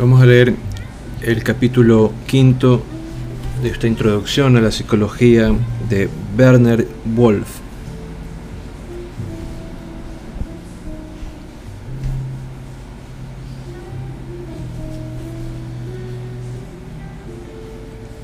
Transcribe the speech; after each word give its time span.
Vamos 0.00 0.22
a 0.22 0.24
leer 0.24 0.54
el 1.20 1.44
capítulo 1.44 2.14
quinto 2.26 2.82
de 3.62 3.68
esta 3.68 3.86
introducción 3.86 4.56
a 4.56 4.62
la 4.62 4.70
psicología 4.70 5.52
de 5.90 6.08
Werner 6.38 6.88
Wolf. 7.04 7.46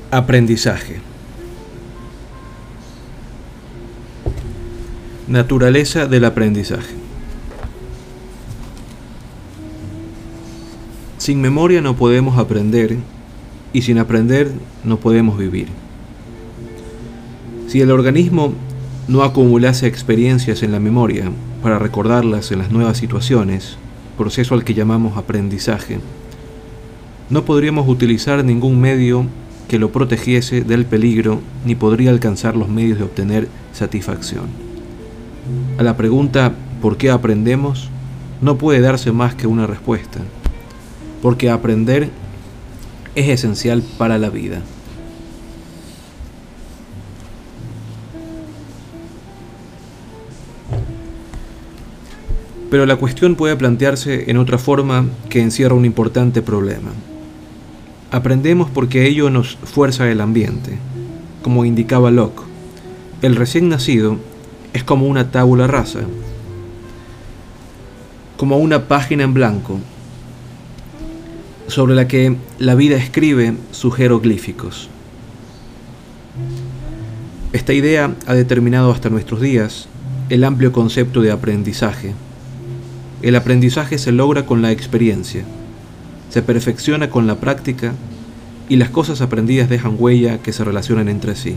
Aprendizaje. 0.09 0.99
Naturaleza 5.27 6.07
del 6.07 6.25
aprendizaje. 6.25 7.06
Sin 11.27 11.41
memoria 11.41 11.81
no 11.81 11.97
podemos 11.97 12.37
aprender 12.37 12.95
y 13.73 13.81
sin 13.81 13.97
aprender 13.97 14.49
no 14.85 14.97
podemos 14.97 15.37
vivir. 15.37 15.67
Si 17.67 17.81
el 17.81 17.91
organismo 17.91 18.53
no 19.09 19.23
acumulase 19.23 19.87
experiencias 19.87 20.63
en 20.63 20.71
la 20.71 20.79
memoria 20.79 21.29
para 21.61 21.79
recordarlas 21.79 22.53
en 22.53 22.59
las 22.59 22.71
nuevas 22.71 22.95
situaciones, 22.95 23.75
proceso 24.17 24.55
al 24.55 24.63
que 24.63 24.73
llamamos 24.73 25.17
aprendizaje, 25.17 25.99
no 27.29 27.43
podríamos 27.43 27.89
utilizar 27.89 28.45
ningún 28.45 28.79
medio 28.79 29.25
que 29.67 29.79
lo 29.79 29.91
protegiese 29.91 30.61
del 30.61 30.85
peligro 30.85 31.41
ni 31.65 31.75
podría 31.75 32.11
alcanzar 32.11 32.55
los 32.55 32.69
medios 32.69 32.99
de 32.99 33.03
obtener 33.03 33.49
satisfacción. 33.73 34.45
A 35.77 35.83
la 35.83 35.97
pregunta 35.97 36.53
¿por 36.81 36.95
qué 36.95 37.11
aprendemos? 37.11 37.89
no 38.41 38.57
puede 38.57 38.81
darse 38.81 39.11
más 39.11 39.35
que 39.35 39.47
una 39.47 39.67
respuesta 39.67 40.19
porque 41.21 41.49
aprender 41.49 42.09
es 43.15 43.29
esencial 43.29 43.83
para 43.97 44.17
la 44.17 44.29
vida. 44.29 44.61
Pero 52.69 52.85
la 52.85 52.97
cuestión 52.97 53.35
puede 53.35 53.55
plantearse 53.55 54.29
en 54.29 54.37
otra 54.37 54.57
forma 54.57 55.05
que 55.29 55.41
encierra 55.41 55.73
un 55.73 55.85
importante 55.85 56.41
problema. 56.41 56.91
Aprendemos 58.11 58.69
porque 58.69 59.07
ello 59.07 59.29
nos 59.29 59.55
fuerza 59.55 60.09
el 60.11 60.21
ambiente. 60.21 60.77
Como 61.41 61.65
indicaba 61.65 62.11
Locke, 62.11 62.43
el 63.21 63.35
recién 63.35 63.69
nacido 63.69 64.17
es 64.73 64.83
como 64.83 65.07
una 65.07 65.31
tabula 65.31 65.65
rasa, 65.65 66.01
como 68.35 68.57
una 68.57 68.87
página 68.87 69.23
en 69.23 69.33
blanco 69.33 69.79
sobre 71.67 71.95
la 71.95 72.07
que 72.07 72.35
la 72.59 72.75
vida 72.75 72.95
escribe 72.95 73.53
sus 73.71 73.95
jeroglíficos. 73.95 74.89
Esta 77.53 77.73
idea 77.73 78.15
ha 78.25 78.33
determinado 78.33 78.91
hasta 78.91 79.09
nuestros 79.09 79.41
días 79.41 79.87
el 80.29 80.43
amplio 80.43 80.71
concepto 80.71 81.21
de 81.21 81.31
aprendizaje. 81.31 82.13
El 83.21 83.35
aprendizaje 83.35 83.97
se 83.97 84.11
logra 84.11 84.45
con 84.45 84.61
la 84.61 84.71
experiencia, 84.71 85.43
se 86.29 86.41
perfecciona 86.41 87.09
con 87.09 87.25
la 87.27 87.39
práctica 87.39 87.93
y 88.69 88.75
las 88.75 88.89
cosas 88.89 89.21
aprendidas 89.21 89.69
dejan 89.69 89.95
huella 89.97 90.39
que 90.39 90.53
se 90.53 90.63
relacionan 90.63 91.07
entre 91.09 91.35
sí. 91.35 91.55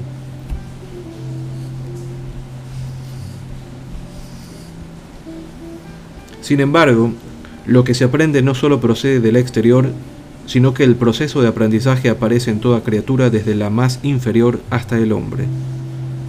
Sin 6.40 6.60
embargo, 6.60 7.12
lo 7.70 7.84
que 7.84 7.94
se 7.94 8.02
aprende 8.02 8.42
no 8.42 8.56
solo 8.56 8.80
procede 8.80 9.20
del 9.20 9.36
exterior, 9.36 9.92
sino 10.44 10.74
que 10.74 10.82
el 10.82 10.96
proceso 10.96 11.40
de 11.40 11.46
aprendizaje 11.46 12.08
aparece 12.08 12.50
en 12.50 12.58
toda 12.58 12.82
criatura 12.82 13.30
desde 13.30 13.54
la 13.54 13.70
más 13.70 14.00
inferior 14.02 14.60
hasta 14.70 14.98
el 14.98 15.12
hombre. 15.12 15.44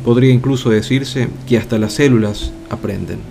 Podría 0.05 0.31
incluso 0.31 0.69
decirse 0.69 1.29
que 1.47 1.57
hasta 1.57 1.79
las 1.79 1.93
células 1.93 2.53
aprenden. 2.69 3.21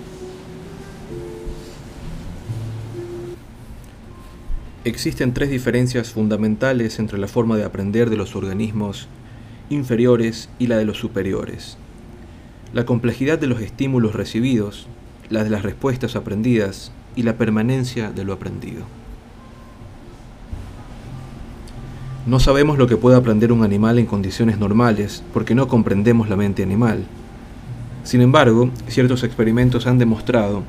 Existen 4.83 5.33
tres 5.33 5.49
diferencias 5.49 6.11
fundamentales 6.11 6.99
entre 6.99 7.17
la 7.17 7.29
forma 7.29 7.55
de 7.55 7.63
aprender 7.63 8.09
de 8.09 8.17
los 8.17 8.35
organismos 8.35 9.07
inferiores 9.69 10.49
y 10.59 10.67
la 10.67 10.75
de 10.75 10.83
los 10.83 10.97
superiores. 10.97 11.77
La 12.73 12.85
complejidad 12.85 13.39
de 13.39 13.47
los 13.47 13.61
estímulos 13.61 14.15
recibidos, 14.15 14.87
la 15.29 15.45
de 15.45 15.49
las 15.49 15.63
respuestas 15.63 16.17
aprendidas 16.17 16.91
y 17.15 17.23
la 17.23 17.37
permanencia 17.37 18.11
de 18.11 18.23
lo 18.23 18.33
aprendido. 18.33 18.83
No 22.25 22.39
sabemos 22.39 22.77
lo 22.77 22.85
que 22.85 22.97
puede 22.97 23.17
aprender 23.17 23.51
un 23.51 23.63
animal 23.63 23.97
en 23.97 24.05
condiciones 24.05 24.59
normales 24.59 25.23
porque 25.33 25.55
no 25.55 25.67
comprendemos 25.67 26.29
la 26.29 26.35
mente 26.35 26.61
animal. 26.61 27.05
Sin 28.03 28.21
embargo, 28.21 28.69
ciertos 28.87 29.23
experimentos 29.23 29.87
han 29.87 29.97
demostrado 29.97 30.63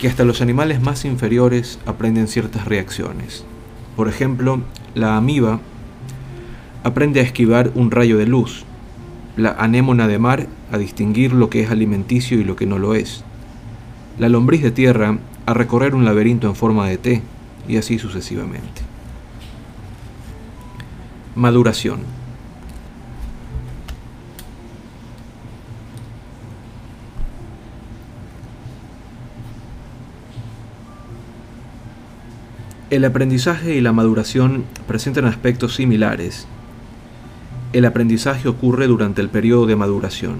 que 0.00 0.08
hasta 0.08 0.24
los 0.24 0.40
animales 0.40 0.80
más 0.80 1.04
inferiores 1.04 1.78
aprenden 1.84 2.28
ciertas 2.28 2.66
reacciones. 2.66 3.44
Por 3.96 4.08
ejemplo, 4.08 4.62
la 4.94 5.16
amiba 5.16 5.60
aprende 6.82 7.20
a 7.20 7.24
esquivar 7.24 7.70
un 7.74 7.90
rayo 7.90 8.16
de 8.16 8.26
luz, 8.26 8.64
la 9.36 9.50
anémona 9.52 10.08
de 10.08 10.18
mar 10.18 10.46
a 10.72 10.78
distinguir 10.78 11.32
lo 11.32 11.50
que 11.50 11.62
es 11.62 11.70
alimenticio 11.70 12.38
y 12.38 12.44
lo 12.44 12.56
que 12.56 12.66
no 12.66 12.78
lo 12.78 12.94
es, 12.94 13.24
la 14.18 14.28
lombriz 14.28 14.62
de 14.62 14.70
tierra 14.70 15.18
a 15.46 15.54
recorrer 15.54 15.94
un 15.94 16.04
laberinto 16.04 16.48
en 16.48 16.56
forma 16.56 16.88
de 16.88 16.98
T 16.98 17.22
y 17.68 17.76
así 17.76 17.98
sucesivamente. 17.98 18.82
Maduración. 21.34 22.00
El 32.90 33.04
aprendizaje 33.04 33.74
y 33.74 33.82
la 33.82 33.92
maduración 33.92 34.64
presentan 34.86 35.26
aspectos 35.26 35.74
similares. 35.74 36.46
El 37.74 37.84
aprendizaje 37.84 38.48
ocurre 38.48 38.86
durante 38.86 39.20
el 39.20 39.28
periodo 39.28 39.66
de 39.66 39.76
maduración. 39.76 40.38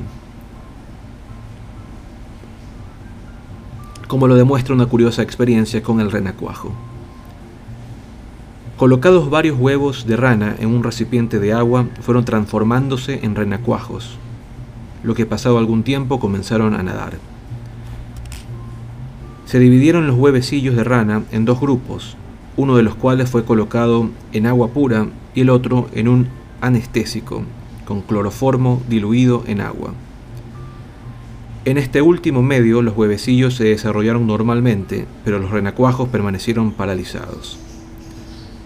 Como 4.09 4.27
lo 4.27 4.35
demuestra 4.35 4.75
una 4.75 4.87
curiosa 4.87 5.23
experiencia 5.23 5.83
con 5.83 6.01
el 6.01 6.11
renacuajo. 6.11 6.73
Colocados 8.79 9.29
varios 9.29 9.59
huevos 9.59 10.07
de 10.07 10.17
rana 10.17 10.57
en 10.59 10.69
un 10.69 10.83
recipiente 10.83 11.39
de 11.39 11.53
agua, 11.53 11.87
fueron 12.01 12.25
transformándose 12.25 13.21
en 13.23 13.35
renacuajos, 13.35 14.17
lo 15.03 15.15
que 15.15 15.27
pasado 15.27 15.59
algún 15.59 15.83
tiempo 15.83 16.19
comenzaron 16.19 16.75
a 16.75 16.83
nadar. 16.83 17.19
Se 19.45 19.59
dividieron 19.59 20.07
los 20.07 20.17
huevecillos 20.17 20.75
de 20.75 20.85
rana 20.85 21.25
en 21.31 21.45
dos 21.45 21.61
grupos, 21.61 22.17
uno 22.57 22.77
de 22.77 22.83
los 22.83 22.95
cuales 22.95 23.29
fue 23.29 23.45
colocado 23.45 24.09
en 24.33 24.47
agua 24.47 24.69
pura 24.69 25.07
y 25.35 25.43
el 25.43 25.51
otro 25.51 25.89
en 25.95 26.09
un 26.09 26.29
anestésico, 26.61 27.43
con 27.85 28.01
cloroformo 28.01 28.83
diluido 28.89 29.45
en 29.47 29.61
agua. 29.61 29.93
En 31.65 31.77
este 31.77 32.01
último 32.01 32.43
medio 32.43 32.83
los 32.83 32.97
huevecillos 32.97 33.57
se 33.57 33.65
desarrollaron 33.65 34.27
normalmente, 34.27 35.07
pero 35.25 35.39
los 35.39 35.51
renacuajos 35.51 36.09
permanecieron 36.09 36.73
paralizados. 36.73 37.59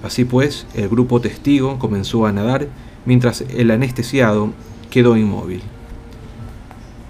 Así 0.03 0.25
pues, 0.25 0.67
el 0.75 0.89
grupo 0.89 1.21
testigo 1.21 1.79
comenzó 1.79 2.27
a 2.27 2.33
nadar 2.33 2.69
mientras 3.07 3.43
el 3.43 3.71
anestesiado 3.71 4.53
quedó 4.91 5.17
inmóvil. 5.17 5.63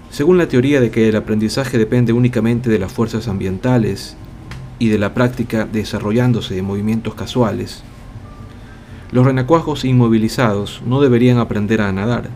Según 0.09 0.37
la 0.37 0.47
teoría 0.47 0.79
de 0.79 0.91
que 0.91 1.09
el 1.09 1.15
aprendizaje 1.15 1.77
depende 1.77 2.13
únicamente 2.13 2.69
de 2.69 2.79
las 2.79 2.91
fuerzas 2.91 3.27
ambientales 3.27 4.15
y 4.79 4.89
de 4.89 4.99
la 4.99 5.13
práctica 5.13 5.65
desarrollándose 5.65 6.53
de 6.55 6.61
movimientos 6.61 7.15
casuales, 7.15 7.83
los 9.11 9.25
renacuajos 9.25 9.85
inmovilizados 9.85 10.81
no 10.85 11.01
deberían 11.01 11.37
aprender 11.37 11.81
a 11.81 11.91
nadar, 11.91 12.29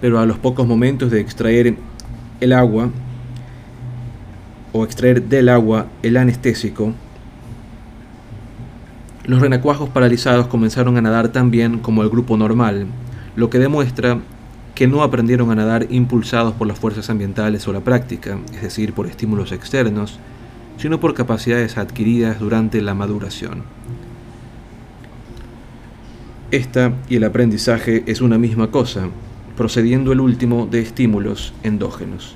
pero 0.00 0.18
a 0.18 0.26
los 0.26 0.38
pocos 0.38 0.66
momentos 0.66 1.10
de 1.10 1.20
extraer 1.20 1.76
el 2.40 2.52
agua 2.52 2.90
o 4.72 4.84
extraer 4.84 5.22
del 5.22 5.48
agua 5.48 5.86
el 6.02 6.16
anestésico, 6.16 6.94
los 9.24 9.40
renacuajos 9.40 9.88
paralizados 9.90 10.46
comenzaron 10.46 10.96
a 10.96 11.02
nadar 11.02 11.28
tan 11.28 11.50
bien 11.50 11.78
como 11.78 12.02
el 12.02 12.08
grupo 12.08 12.36
normal, 12.36 12.86
lo 13.36 13.50
que 13.50 13.58
demuestra 13.58 14.18
que 14.74 14.88
no 14.88 15.02
aprendieron 15.02 15.50
a 15.50 15.54
nadar 15.54 15.86
impulsados 15.90 16.54
por 16.54 16.66
las 16.66 16.78
fuerzas 16.78 17.10
ambientales 17.10 17.68
o 17.68 17.72
la 17.72 17.80
práctica, 17.80 18.38
es 18.54 18.62
decir, 18.62 18.94
por 18.94 19.06
estímulos 19.06 19.52
externos, 19.52 20.18
sino 20.78 20.98
por 20.98 21.12
capacidades 21.12 21.76
adquiridas 21.76 22.40
durante 22.40 22.80
la 22.80 22.94
maduración. 22.94 23.64
Esta 26.50 26.94
y 27.08 27.16
el 27.16 27.24
aprendizaje 27.24 28.02
es 28.06 28.22
una 28.22 28.38
misma 28.38 28.70
cosa, 28.70 29.08
procediendo 29.60 30.12
el 30.12 30.20
último 30.20 30.64
de 30.64 30.80
estímulos 30.80 31.52
endógenos. 31.62 32.34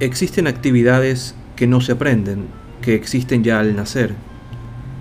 Existen 0.00 0.46
actividades 0.46 1.34
que 1.56 1.66
no 1.66 1.80
se 1.80 1.92
aprenden, 1.92 2.48
que 2.82 2.94
existen 2.94 3.42
ya 3.42 3.58
al 3.58 3.74
nacer. 3.74 4.14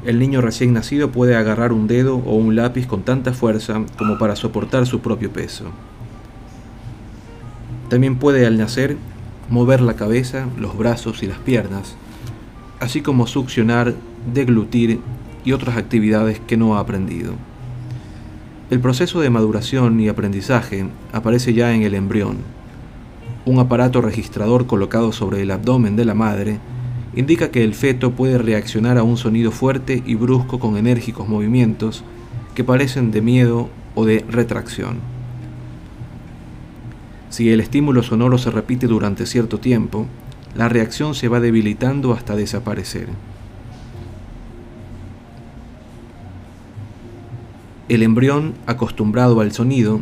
El 0.06 0.18
niño 0.18 0.40
recién 0.40 0.72
nacido 0.72 1.12
puede 1.12 1.36
agarrar 1.36 1.74
un 1.74 1.88
dedo 1.88 2.16
o 2.16 2.38
un 2.38 2.56
lápiz 2.56 2.88
con 2.88 3.04
tanta 3.04 3.34
fuerza 3.34 3.84
como 3.98 4.18
para 4.18 4.38
soportar 4.38 4.86
su 4.88 5.02
propio 5.02 5.30
peso. 5.34 5.66
También 7.90 8.16
puede 8.16 8.46
al 8.46 8.58
nacer 8.58 8.96
mover 9.52 9.82
la 9.82 9.96
cabeza, 9.96 10.48
los 10.58 10.78
brazos 10.78 11.22
y 11.22 11.28
las 11.28 11.38
piernas, 11.38 11.96
así 12.80 13.02
como 13.02 13.28
succionar, 13.28 13.94
deglutir 14.34 15.02
y 15.44 15.52
otras 15.52 15.78
actividades 15.78 16.40
que 16.40 16.58
no 16.58 16.76
ha 16.76 16.80
aprendido. 16.80 17.34
El 18.70 18.80
proceso 18.80 19.20
de 19.20 19.30
maduración 19.30 20.00
y 20.00 20.08
aprendizaje 20.08 20.88
aparece 21.12 21.54
ya 21.54 21.76
en 21.76 21.84
el 21.84 21.94
embrión. 21.94 22.38
Un 23.46 23.60
aparato 23.60 24.02
registrador 24.02 24.68
colocado 24.68 25.12
sobre 25.12 25.42
el 25.42 25.52
abdomen 25.52 25.98
de 25.98 26.06
la 26.06 26.14
madre 26.14 26.60
indica 27.14 27.52
que 27.52 27.66
el 27.66 27.74
feto 27.74 28.12
puede 28.12 28.38
reaccionar 28.38 28.98
a 28.98 29.04
un 29.04 29.18
sonido 29.18 29.52
fuerte 29.52 30.02
y 30.06 30.16
brusco 30.16 30.60
con 30.60 30.78
enérgicos 30.78 31.28
movimientos 31.28 32.06
que 32.56 32.64
parecen 32.64 33.12
de 33.12 33.22
miedo 33.22 33.70
o 33.96 34.06
de 34.06 34.24
retracción. 34.30 35.00
Si 37.32 37.50
el 37.50 37.62
estímulo 37.62 38.04
sonoro 38.04 38.38
se 38.38 38.52
repite 38.52 38.88
durante 38.88 39.26
cierto 39.26 39.58
tiempo, 39.58 40.06
la 40.54 40.68
reacción 40.68 41.16
se 41.16 41.30
va 41.30 41.40
debilitando 41.40 42.12
hasta 42.14 42.36
desaparecer. 42.36 43.08
El 47.88 48.04
embrión, 48.04 48.54
acostumbrado 48.68 49.40
al 49.40 49.54
sonido, 49.54 50.02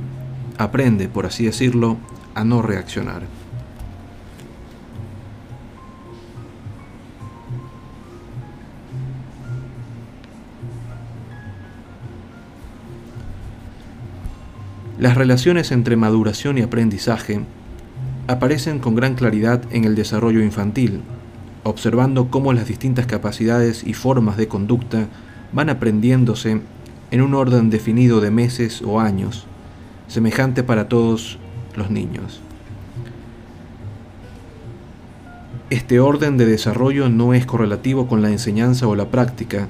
aprende, 0.58 1.08
por 1.08 1.28
así 1.28 1.46
decirlo, 1.46 1.98
a 2.34 2.44
no 2.44 2.64
reaccionar. 2.64 3.22
Las 15.00 15.16
relaciones 15.16 15.72
entre 15.72 15.96
maduración 15.96 16.58
y 16.58 16.62
aprendizaje 16.62 17.40
aparecen 18.28 18.80
con 18.80 18.96
gran 18.96 19.16
claridad 19.16 19.64
en 19.72 19.86
el 19.86 19.96
desarrollo 19.96 20.44
infantil, 20.44 21.04
observando 21.64 22.30
cómo 22.30 22.52
las 22.52 22.68
distintas 22.68 23.06
capacidades 23.06 23.86
y 23.86 23.94
formas 23.94 24.36
de 24.36 24.50
conducta 24.50 25.08
van 25.54 25.70
aprendiéndose 25.70 26.60
en 27.12 27.22
un 27.22 27.34
orden 27.34 27.70
definido 27.70 28.20
de 28.20 28.30
meses 28.30 28.82
o 28.82 29.00
años, 29.00 29.46
semejante 30.10 30.64
para 30.64 30.90
todos 30.90 31.40
los 31.78 31.90
niños. 31.90 32.42
Este 35.70 36.02
orden 36.02 36.36
de 36.36 36.46
desarrollo 36.46 37.08
no 37.08 37.34
es 37.34 37.46
correlativo 37.46 38.08
con 38.08 38.22
la 38.22 38.32
enseñanza 38.32 38.86
o 38.86 38.96
la 38.96 39.10
práctica, 39.10 39.70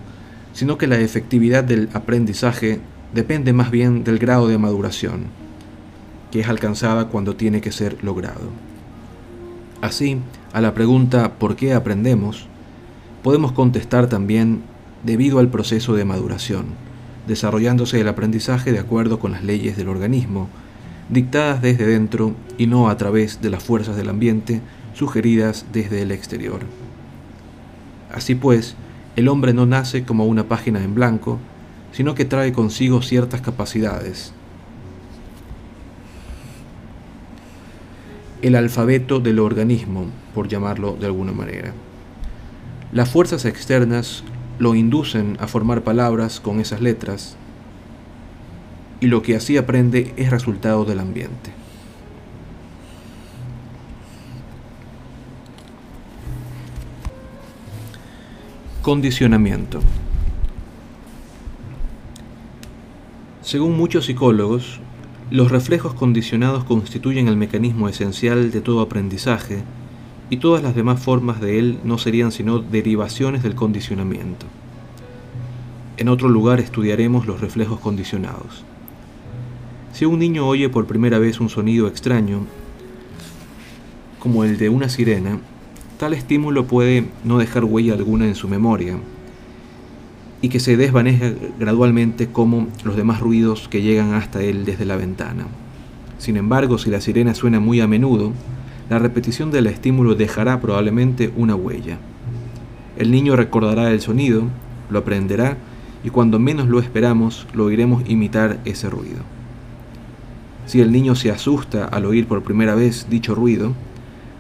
sino 0.54 0.80
que 0.80 0.88
la 0.88 1.00
efectividad 1.00 1.64
del 1.64 1.88
aprendizaje 1.94 2.80
depende 3.14 3.54
más 3.54 3.72
bien 3.72 4.04
del 4.04 4.20
grado 4.20 4.48
de 4.48 4.58
maduración, 4.58 5.26
que 6.32 6.42
es 6.42 6.50
alcanzada 6.50 7.08
cuando 7.08 7.36
tiene 7.36 7.62
que 7.62 7.72
ser 7.72 8.04
logrado. 8.04 8.50
Así, 9.82 10.18
a 10.54 10.62
la 10.62 10.74
pregunta 10.74 11.34
¿por 11.40 11.56
qué 11.56 11.74
aprendemos? 11.74 12.50
podemos 13.24 13.52
contestar 13.52 14.08
también 14.08 14.62
debido 15.04 15.40
al 15.40 15.50
proceso 15.50 15.94
de 15.96 16.06
maduración, 16.06 16.68
desarrollándose 17.28 18.00
el 18.00 18.08
aprendizaje 18.08 18.72
de 18.72 18.80
acuerdo 18.80 19.20
con 19.20 19.32
las 19.32 19.44
leyes 19.44 19.78
del 19.78 19.90
organismo, 19.90 20.48
dictadas 21.10 21.62
desde 21.62 21.86
dentro 21.86 22.34
y 22.58 22.68
no 22.68 22.90
a 22.90 22.98
través 22.98 23.42
de 23.42 23.50
las 23.50 23.64
fuerzas 23.64 23.96
del 23.96 24.10
ambiente 24.10 24.62
sugeridas 24.94 25.66
desde 25.74 26.02
el 26.02 26.12
exterior. 26.12 26.62
Así 28.14 28.36
pues, 28.36 28.76
el 29.16 29.28
hombre 29.28 29.54
no 29.54 29.66
nace 29.66 30.04
como 30.04 30.26
una 30.26 30.46
página 30.46 30.84
en 30.84 30.96
blanco, 30.96 31.40
sino 31.92 32.16
que 32.16 32.26
trae 32.26 32.52
consigo 32.54 33.02
ciertas 33.02 33.42
capacidades. 33.42 34.34
El 38.42 38.56
alfabeto 38.56 39.20
del 39.20 39.40
organismo, 39.40 40.06
por 40.34 40.48
llamarlo 40.48 40.96
de 41.00 41.08
alguna 41.08 41.34
manera. 41.34 41.74
Las 42.92 43.10
fuerzas 43.10 43.46
externas 43.46 44.24
lo 44.60 44.76
inducen 44.76 45.38
a 45.40 45.48
formar 45.48 45.84
palabras 45.84 46.40
con 46.40 46.60
esas 46.60 46.82
letras 46.82 47.36
y 49.00 49.08
lo 49.08 49.22
que 49.22 49.36
así 49.36 49.58
aprende 49.58 50.14
es 50.18 50.30
resultado 50.30 50.86
del 50.86 51.00
ambiente. 51.00 51.52
Condicionamiento. 58.82 59.82
Según 63.50 63.76
muchos 63.76 64.06
psicólogos, 64.06 64.80
los 65.32 65.50
reflejos 65.50 65.96
condicionados 65.96 66.66
constituyen 66.66 67.28
el 67.28 67.36
mecanismo 67.36 67.90
esencial 67.90 68.52
de 68.52 68.62
todo 68.62 68.80
aprendizaje 68.80 69.64
y 70.30 70.38
todas 70.38 70.62
las 70.62 70.76
demás 70.76 71.02
formas 71.02 71.42
de 71.42 71.58
él 71.58 71.80
no 71.84 71.98
serían 71.98 72.32
sino 72.32 72.60
derivaciones 72.60 73.42
del 73.42 73.56
condicionamiento. 73.56 74.46
En 75.98 76.10
otro 76.10 76.30
lugar 76.30 76.60
estudiaremos 76.60 77.26
los 77.26 77.42
reflejos 77.42 77.80
condicionados. 77.80 78.64
Si 79.94 80.06
un 80.06 80.20
niño 80.20 80.46
oye 80.46 80.70
por 80.70 80.86
primera 80.86 81.18
vez 81.18 81.40
un 81.40 81.50
sonido 81.50 81.88
extraño, 81.88 82.42
como 84.20 84.44
el 84.44 84.60
de 84.60 84.70
una 84.70 84.90
sirena, 84.90 85.40
tal 85.98 86.14
estímulo 86.14 86.68
puede 86.68 87.10
no 87.24 87.40
dejar 87.40 87.66
huella 87.66 87.96
alguna 87.96 88.28
en 88.28 88.36
su 88.36 88.48
memoria, 88.48 89.00
y 90.42 90.50
que 90.50 90.60
se 90.60 90.78
desvanezca 90.78 91.34
gradualmente 91.60 92.28
como 92.28 92.68
los 92.84 92.96
demás 92.96 93.20
ruidos 93.20 93.68
que 93.68 93.82
llegan 93.82 94.14
hasta 94.14 94.42
él 94.42 94.66
desde 94.66 94.86
la 94.86 94.96
ventana. 94.96 95.48
Sin 96.18 96.38
embargo, 96.38 96.78
si 96.78 96.90
la 96.90 97.02
sirena 97.02 97.34
suena 97.34 97.60
muy 97.60 97.82
a 97.82 97.88
menudo, 97.88 98.32
la 98.90 99.00
repetición 99.00 99.52
del 99.52 99.68
estímulo 99.68 100.16
dejará 100.16 100.60
probablemente 100.62 101.32
una 101.36 101.56
huella. 101.56 101.98
El 102.98 103.12
niño 103.12 103.36
recordará 103.36 103.92
el 103.92 104.02
sonido, 104.02 104.44
lo 104.90 105.00
aprenderá 105.00 105.58
y 106.04 106.10
cuando 106.10 106.40
menos 106.40 106.68
lo 106.68 106.80
esperamos 106.80 107.46
lo 107.54 107.66
oiremos 107.66 108.04
imitar 108.08 108.60
ese 108.66 108.90
ruido. 108.90 109.20
Si 110.66 110.82
el 110.82 110.92
niño 110.92 111.16
se 111.16 111.32
asusta 111.32 111.86
al 111.86 112.06
oír 112.06 112.28
por 112.28 112.44
primera 112.44 112.76
vez 112.76 113.08
dicho 113.10 113.36
ruido, 113.36 113.74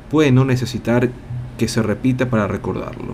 puede 0.10 0.32
no 0.32 0.46
necesitar 0.46 1.10
que 1.58 1.68
se 1.68 1.84
repita 1.84 2.30
para 2.30 2.48
recordarlo 2.48 3.14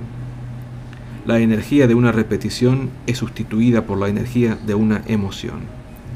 la 1.26 1.40
energía 1.40 1.88
de 1.88 1.96
una 1.96 2.12
repetición 2.12 2.92
es 3.08 3.18
sustituida 3.18 3.86
por 3.86 3.98
la 3.98 4.10
energía 4.10 4.56
de 4.56 4.76
una 4.76 5.02
emoción, 5.08 5.62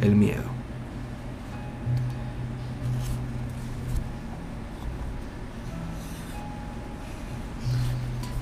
el 0.01 0.15
miedo. 0.15 0.43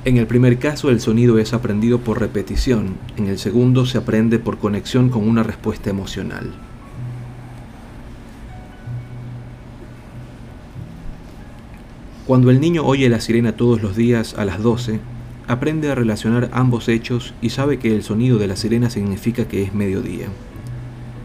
En 0.04 0.18
el 0.18 0.28
primer 0.28 0.58
caso 0.58 0.90
el 0.90 1.02
sonido 1.02 1.38
es 1.38 1.54
aprendido 1.54 2.00
por 2.00 2.20
repetición, 2.20 2.96
en 3.18 3.28
el 3.28 3.38
segundo 3.40 3.86
se 3.86 3.98
aprende 3.98 4.40
por 4.40 4.58
conexión 4.58 5.10
con 5.10 5.28
una 5.28 5.44
respuesta 5.44 5.90
emocional. 5.90 6.54
Cuando 12.26 12.52
el 12.52 12.60
niño 12.60 12.86
oye 12.86 13.08
la 13.10 13.22
sirena 13.22 13.54
todos 13.54 13.82
los 13.82 13.96
días 13.96 14.34
a 14.38 14.44
las 14.44 14.62
12, 14.62 15.00
aprende 15.48 15.90
a 15.90 15.96
relacionar 15.96 16.50
ambos 16.52 16.90
hechos 16.90 17.34
y 17.42 17.50
sabe 17.50 17.80
que 17.80 17.96
el 17.96 18.04
sonido 18.04 18.38
de 18.38 18.48
la 18.48 18.56
sirena 18.56 18.90
significa 18.90 19.48
que 19.48 19.64
es 19.64 19.74
mediodía. 19.74 20.28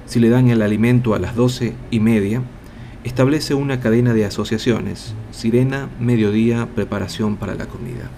Si 0.06 0.20
le 0.20 0.28
dan 0.28 0.48
el 0.48 0.62
alimento 0.62 1.14
a 1.14 1.18
las 1.18 1.34
doce 1.34 1.74
y 1.90 2.00
media, 2.00 2.42
establece 3.04 3.54
una 3.54 3.80
cadena 3.80 4.14
de 4.14 4.24
asociaciones, 4.24 5.14
sirena, 5.32 5.88
mediodía, 5.98 6.68
preparación 6.74 7.36
para 7.36 7.54
la 7.54 7.66
comida. 7.66 8.10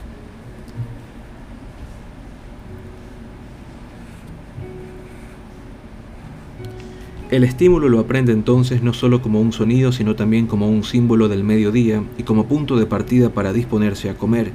El 7.31 7.43
estímulo 7.43 7.89
lo 7.89 7.99
aprende 7.99 8.33
entonces 8.33 8.83
no 8.83 8.93
solo 8.93 9.23
como 9.23 9.41
un 9.41 9.53
sonido, 9.53 9.91
sino 9.91 10.15
también 10.15 10.47
como 10.47 10.69
un 10.69 10.85
símbolo 10.85 11.29
del 11.29 11.43
mediodía 11.43 12.05
y 12.19 12.23
como 12.23 12.47
punto 12.47 12.77
de 12.77 12.87
partida 12.87 13.31
para 13.31 13.53
disponerse 13.53 14.11
a 14.11 14.15
comer, 14.15 14.53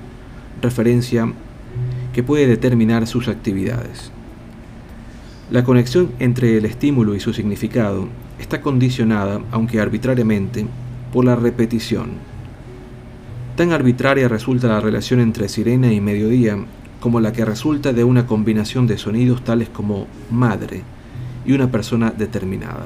referencia 0.62 1.32
que 2.13 2.24
puede 2.24 2.48
determinar 2.48 3.08
sus 3.08 3.28
actividades. 3.28 4.12
La 5.51 5.63
conexión 5.63 6.12
entre 6.20 6.58
el 6.58 6.66
estímulo 6.66 7.16
y 7.16 7.20
su 7.20 7.34
significado 7.34 8.08
está 8.39 8.62
condicionada, 8.62 9.42
aunque 9.51 9.80
arbitrariamente, 9.80 10.66
por 11.12 11.25
la 11.25 11.36
repetición. 11.36 12.12
Tan 13.56 13.72
arbitraria 13.72 14.28
resulta 14.28 14.68
la 14.68 14.80
relación 14.80 15.20
entre 15.20 15.50
sirena 15.50 15.92
y 15.92 16.00
mediodía 16.00 16.58
como 17.00 17.20
la 17.20 17.34
que 17.34 17.46
resulta 17.46 17.94
de 17.94 18.04
una 18.04 18.25
combinación 18.25 18.88
de 18.88 18.98
sonidos 18.98 19.44
tales 19.44 19.70
como 19.70 20.08
madre 20.30 20.84
y 21.46 21.54
una 21.54 21.72
persona 21.72 22.13
determinada. 22.16 22.86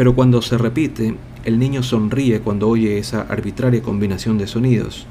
Pero 0.00 0.14
cuando 0.14 0.40
se 0.40 0.56
repite, 0.56 1.14
el 1.44 1.58
niño 1.58 1.82
sonríe 1.82 2.40
cuando 2.40 2.70
oye 2.70 2.96
esa 2.96 3.20
arbitraria 3.20 3.82
combinación 3.82 4.38
de 4.38 4.46
sonidos. 4.46 5.06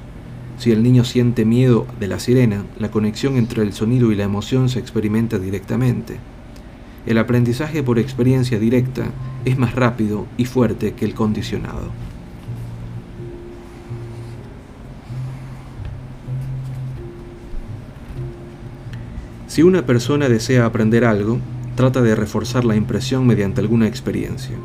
Si 0.58 0.72
el 0.72 0.82
niño 0.82 1.04
siente 1.04 1.46
miedo 1.46 1.86
de 2.00 2.08
la 2.08 2.18
sirena, 2.18 2.66
la 2.80 2.90
conexión 2.90 3.38
entre 3.38 3.62
el 3.62 3.74
sonido 3.74 4.12
y 4.12 4.16
la 4.16 4.24
emoción 4.24 4.68
se 4.68 4.80
experimenta 4.80 5.38
directamente. 5.38 6.18
El 7.06 7.20
aprendizaje 7.20 7.84
por 7.84 8.00
experiencia 8.00 8.58
directa 8.58 9.12
es 9.46 9.60
más 9.60 9.76
rápido 9.76 10.26
y 10.38 10.46
fuerte 10.46 10.94
que 10.96 11.06
el 11.06 11.14
condicionado. 11.14 11.92
Si 19.46 19.62
una 19.62 19.86
persona 19.86 20.30
desea 20.30 20.66
aprender 20.66 21.06
algo, 21.06 21.38
trata 21.76 22.02
de 22.02 22.16
reforzar 22.16 22.66
la 22.66 22.76
impresión 22.76 23.28
mediante 23.28 23.62
alguna 23.62 23.86
experiencia. 23.86 24.58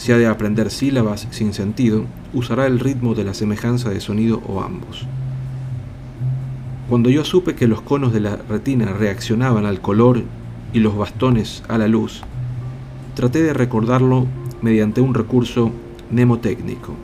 Si 0.00 0.12
ha 0.12 0.16
de 0.16 0.26
aprender 0.26 0.70
sílabas 0.70 1.28
sin 1.30 1.52
sentido, 1.52 2.06
usará 2.32 2.66
el 2.66 2.80
ritmo 2.80 3.14
de 3.14 3.22
la 3.22 3.34
semejanza 3.34 3.90
de 3.90 4.00
sonido 4.00 4.40
o 4.48 4.62
ambos. 4.62 5.06
Cuando 6.88 7.10
yo 7.10 7.22
supe 7.22 7.54
que 7.54 7.66
los 7.66 7.82
conos 7.82 8.10
de 8.10 8.20
la 8.20 8.36
retina 8.36 8.94
reaccionaban 8.94 9.66
al 9.66 9.82
color 9.82 10.22
y 10.72 10.78
los 10.78 10.96
bastones 10.96 11.62
a 11.68 11.76
la 11.76 11.86
luz, 11.86 12.22
traté 13.14 13.42
de 13.42 13.52
recordarlo 13.52 14.26
mediante 14.62 15.02
un 15.02 15.12
recurso 15.12 15.70
mnemotécnico. 16.10 16.94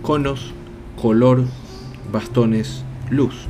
Conos, 0.00 0.54
color, 0.98 1.44
bastones, 2.10 2.82
luz. 3.10 3.46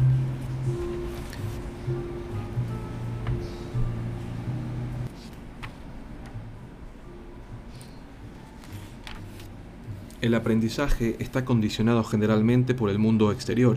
El 10.26 10.34
aprendizaje 10.34 11.14
está 11.20 11.44
condicionado 11.44 12.02
generalmente 12.02 12.74
por 12.74 12.90
el 12.90 12.98
mundo 12.98 13.30
exterior, 13.30 13.76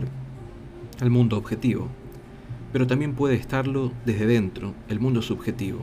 el 1.00 1.08
mundo 1.08 1.36
objetivo, 1.36 1.86
pero 2.72 2.88
también 2.88 3.14
puede 3.14 3.36
estarlo 3.36 3.92
desde 4.04 4.26
dentro, 4.26 4.74
el 4.88 4.98
mundo 4.98 5.22
subjetivo. 5.22 5.82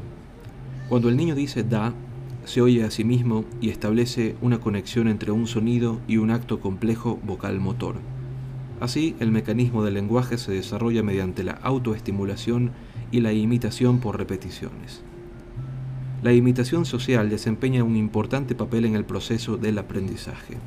Cuando 0.90 1.08
el 1.08 1.16
niño 1.16 1.36
dice 1.36 1.64
da, 1.64 1.94
se 2.44 2.62
oye 2.62 2.84
a 2.84 2.92
sí 2.92 3.06
mismo 3.06 3.46
y 3.62 3.70
establece 3.70 4.36
una 4.42 4.60
conexión 4.60 5.08
entre 5.08 5.32
un 5.32 5.48
sonido 5.48 6.02
y 6.06 6.18
un 6.18 6.32
acto 6.32 6.60
complejo 6.60 7.18
vocal 7.24 7.62
motor. 7.62 7.96
Así, 8.82 9.16
el 9.22 9.32
mecanismo 9.32 9.86
del 9.86 9.94
lenguaje 9.94 10.38
se 10.38 10.52
desarrolla 10.52 11.02
mediante 11.02 11.46
la 11.46 11.54
autoestimulación 11.54 12.72
y 13.10 13.22
la 13.22 13.32
imitación 13.32 14.00
por 14.00 14.18
repeticiones. 14.18 15.02
La 16.28 16.34
imitación 16.34 16.84
social 16.84 17.30
desempeña 17.30 17.86
un 17.86 17.96
importante 17.96 18.54
papel 18.54 18.84
en 18.84 18.98
el 18.98 19.06
proceso 19.06 19.56
del 19.56 19.78
aprendizaje. 19.78 20.58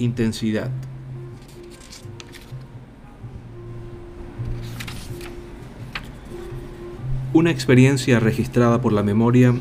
Intensidad. 0.00 0.68
Una 7.32 7.52
experiencia 7.52 8.18
registrada 8.18 8.80
por 8.80 8.92
la 8.92 9.04
memoria 9.04 9.54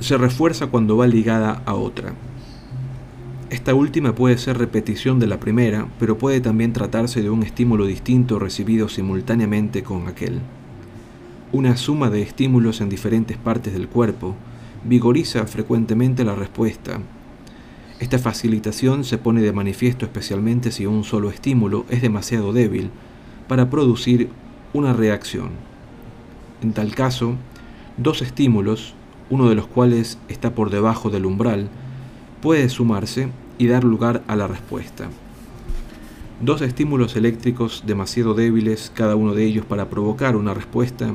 se 0.00 0.18
refuerza 0.18 0.66
cuando 0.66 0.96
va 0.96 1.06
ligada 1.06 1.62
a 1.64 1.74
otra. 1.74 2.12
Esta 3.64 3.74
última 3.74 4.14
puede 4.14 4.36
ser 4.36 4.58
repetición 4.58 5.18
de 5.18 5.26
la 5.26 5.40
primera, 5.40 5.88
pero 5.98 6.18
puede 6.18 6.42
también 6.42 6.74
tratarse 6.74 7.22
de 7.22 7.30
un 7.30 7.42
estímulo 7.42 7.86
distinto 7.86 8.38
recibido 8.38 8.90
simultáneamente 8.90 9.82
con 9.82 10.06
aquel. 10.06 10.40
Una 11.50 11.78
suma 11.78 12.10
de 12.10 12.20
estímulos 12.20 12.82
en 12.82 12.90
diferentes 12.90 13.38
partes 13.38 13.72
del 13.72 13.88
cuerpo 13.88 14.34
vigoriza 14.84 15.46
frecuentemente 15.46 16.26
la 16.26 16.34
respuesta. 16.34 17.00
Esta 18.00 18.18
facilitación 18.18 19.02
se 19.02 19.16
pone 19.16 19.40
de 19.40 19.52
manifiesto 19.52 20.04
especialmente 20.04 20.70
si 20.70 20.84
un 20.84 21.02
solo 21.02 21.30
estímulo 21.30 21.86
es 21.88 22.02
demasiado 22.02 22.52
débil 22.52 22.90
para 23.48 23.70
producir 23.70 24.28
una 24.74 24.92
reacción. 24.92 25.52
En 26.62 26.74
tal 26.74 26.94
caso, 26.94 27.36
dos 27.96 28.20
estímulos, 28.20 28.92
uno 29.30 29.48
de 29.48 29.54
los 29.54 29.66
cuales 29.66 30.18
está 30.28 30.54
por 30.54 30.68
debajo 30.68 31.08
del 31.08 31.24
umbral, 31.24 31.70
puede 32.42 32.68
sumarse 32.68 33.30
y 33.58 33.66
dar 33.66 33.84
lugar 33.84 34.22
a 34.26 34.36
la 34.36 34.46
respuesta. 34.46 35.08
Dos 36.40 36.62
estímulos 36.62 37.16
eléctricos 37.16 37.84
demasiado 37.86 38.34
débiles, 38.34 38.92
cada 38.94 39.16
uno 39.16 39.34
de 39.34 39.44
ellos 39.44 39.64
para 39.64 39.88
provocar 39.88 40.36
una 40.36 40.52
respuesta, 40.52 41.14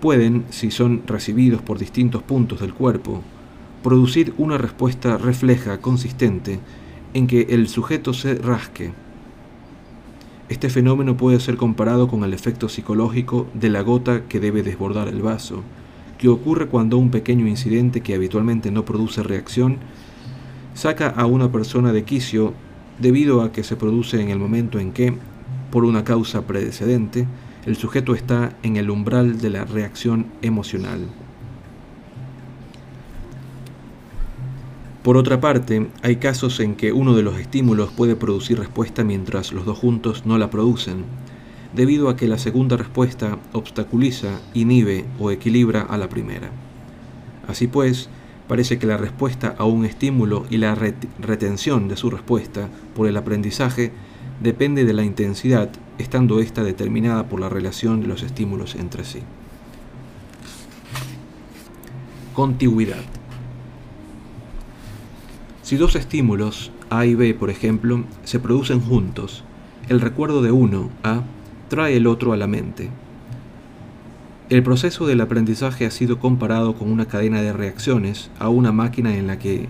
pueden, 0.00 0.44
si 0.50 0.70
son 0.70 1.02
recibidos 1.06 1.62
por 1.62 1.78
distintos 1.78 2.22
puntos 2.22 2.60
del 2.60 2.74
cuerpo, 2.74 3.22
producir 3.82 4.34
una 4.36 4.58
respuesta 4.58 5.16
refleja 5.16 5.80
consistente 5.80 6.58
en 7.14 7.26
que 7.26 7.46
el 7.50 7.68
sujeto 7.68 8.12
se 8.12 8.34
rasque. 8.34 8.92
Este 10.48 10.68
fenómeno 10.68 11.16
puede 11.16 11.38
ser 11.38 11.56
comparado 11.56 12.08
con 12.08 12.24
el 12.24 12.34
efecto 12.34 12.68
psicológico 12.68 13.46
de 13.54 13.70
la 13.70 13.82
gota 13.82 14.24
que 14.24 14.40
debe 14.40 14.62
desbordar 14.62 15.08
el 15.08 15.22
vaso, 15.22 15.62
que 16.18 16.28
ocurre 16.28 16.66
cuando 16.66 16.98
un 16.98 17.10
pequeño 17.10 17.46
incidente 17.46 18.00
que 18.00 18.14
habitualmente 18.14 18.70
no 18.70 18.84
produce 18.84 19.22
reacción 19.22 19.78
saca 20.74 21.08
a 21.08 21.26
una 21.26 21.50
persona 21.50 21.92
de 21.92 22.04
quicio 22.04 22.54
debido 22.98 23.42
a 23.42 23.52
que 23.52 23.64
se 23.64 23.76
produce 23.76 24.20
en 24.20 24.28
el 24.30 24.38
momento 24.38 24.78
en 24.78 24.92
que, 24.92 25.14
por 25.70 25.84
una 25.84 26.04
causa 26.04 26.46
predecedente, 26.46 27.26
el 27.66 27.76
sujeto 27.76 28.14
está 28.14 28.56
en 28.62 28.76
el 28.76 28.90
umbral 28.90 29.40
de 29.40 29.50
la 29.50 29.64
reacción 29.64 30.26
emocional. 30.42 31.00
Por 35.02 35.16
otra 35.16 35.40
parte, 35.40 35.88
hay 36.02 36.16
casos 36.16 36.60
en 36.60 36.74
que 36.74 36.92
uno 36.92 37.14
de 37.14 37.22
los 37.22 37.38
estímulos 37.38 37.90
puede 37.90 38.16
producir 38.16 38.58
respuesta 38.58 39.02
mientras 39.02 39.52
los 39.52 39.64
dos 39.64 39.78
juntos 39.78 40.26
no 40.26 40.36
la 40.36 40.50
producen, 40.50 41.04
debido 41.74 42.08
a 42.08 42.16
que 42.16 42.28
la 42.28 42.36
segunda 42.36 42.76
respuesta 42.76 43.38
obstaculiza, 43.52 44.40
inhibe 44.52 45.06
o 45.18 45.30
equilibra 45.30 45.82
a 45.82 45.96
la 45.96 46.08
primera. 46.08 46.50
Así 47.48 47.66
pues, 47.66 48.10
parece 48.50 48.80
que 48.80 48.86
la 48.88 48.96
respuesta 48.96 49.54
a 49.58 49.64
un 49.64 49.84
estímulo 49.84 50.44
y 50.50 50.56
la 50.56 50.74
retención 50.74 51.86
de 51.86 51.96
su 51.96 52.10
respuesta 52.10 52.68
por 52.96 53.06
el 53.06 53.16
aprendizaje 53.16 53.92
depende 54.42 54.84
de 54.84 54.92
la 54.92 55.04
intensidad, 55.04 55.70
estando 55.98 56.40
ésta 56.40 56.64
determinada 56.64 57.28
por 57.28 57.38
la 57.38 57.48
relación 57.48 58.00
de 58.00 58.08
los 58.08 58.24
estímulos 58.24 58.74
entre 58.74 59.04
sí. 59.04 59.20
Contigüidad. 62.34 63.04
Si 65.62 65.76
dos 65.76 65.94
estímulos, 65.94 66.72
A 66.90 67.06
y 67.06 67.14
B 67.14 67.34
por 67.34 67.50
ejemplo, 67.50 68.02
se 68.24 68.40
producen 68.40 68.80
juntos, 68.80 69.44
el 69.88 70.00
recuerdo 70.00 70.42
de 70.42 70.50
uno, 70.50 70.90
A, 71.04 71.22
trae 71.68 71.96
el 71.96 72.08
otro 72.08 72.32
a 72.32 72.36
la 72.36 72.48
mente, 72.48 72.90
el 74.50 74.64
proceso 74.64 75.06
del 75.06 75.20
aprendizaje 75.20 75.86
ha 75.86 75.92
sido 75.92 76.18
comparado 76.18 76.74
con 76.74 76.90
una 76.90 77.06
cadena 77.06 77.40
de 77.40 77.52
reacciones 77.52 78.30
a 78.40 78.48
una 78.48 78.72
máquina 78.72 79.16
en 79.16 79.28
la 79.28 79.38
que 79.38 79.68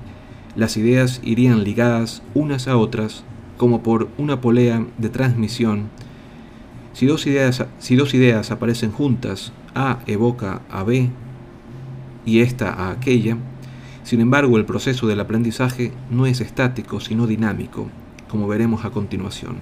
las 0.56 0.78
ideas 0.78 1.20
irían 1.22 1.64
ligadas 1.64 2.22
unas 2.32 2.66
a 2.66 2.78
otras 2.78 3.22
como 3.58 3.82
por 3.82 4.08
una 4.16 4.40
polea 4.40 4.86
de 4.96 5.10
transmisión. 5.10 5.90
Si 6.94 7.04
dos 7.04 7.26
ideas, 7.26 7.66
si 7.78 7.94
dos 7.94 8.14
ideas 8.14 8.50
aparecen 8.50 8.90
juntas, 8.90 9.52
A 9.74 9.98
evoca 10.06 10.62
a 10.70 10.82
B 10.82 11.10
y 12.24 12.40
esta 12.40 12.72
a 12.72 12.90
aquella, 12.90 13.36
sin 14.02 14.22
embargo 14.22 14.56
el 14.56 14.64
proceso 14.64 15.06
del 15.06 15.20
aprendizaje 15.20 15.92
no 16.10 16.24
es 16.24 16.40
estático 16.40 17.00
sino 17.00 17.26
dinámico, 17.26 17.90
como 18.30 18.48
veremos 18.48 18.86
a 18.86 18.90
continuación. 18.90 19.56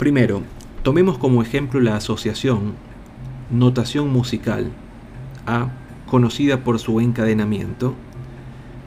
Primero, 0.00 0.40
tomemos 0.82 1.18
como 1.18 1.42
ejemplo 1.42 1.78
la 1.78 1.94
asociación 1.94 2.72
notación 3.50 4.08
musical 4.10 4.70
A, 5.44 5.72
conocida 6.06 6.64
por 6.64 6.78
su 6.78 7.00
encadenamiento, 7.00 7.94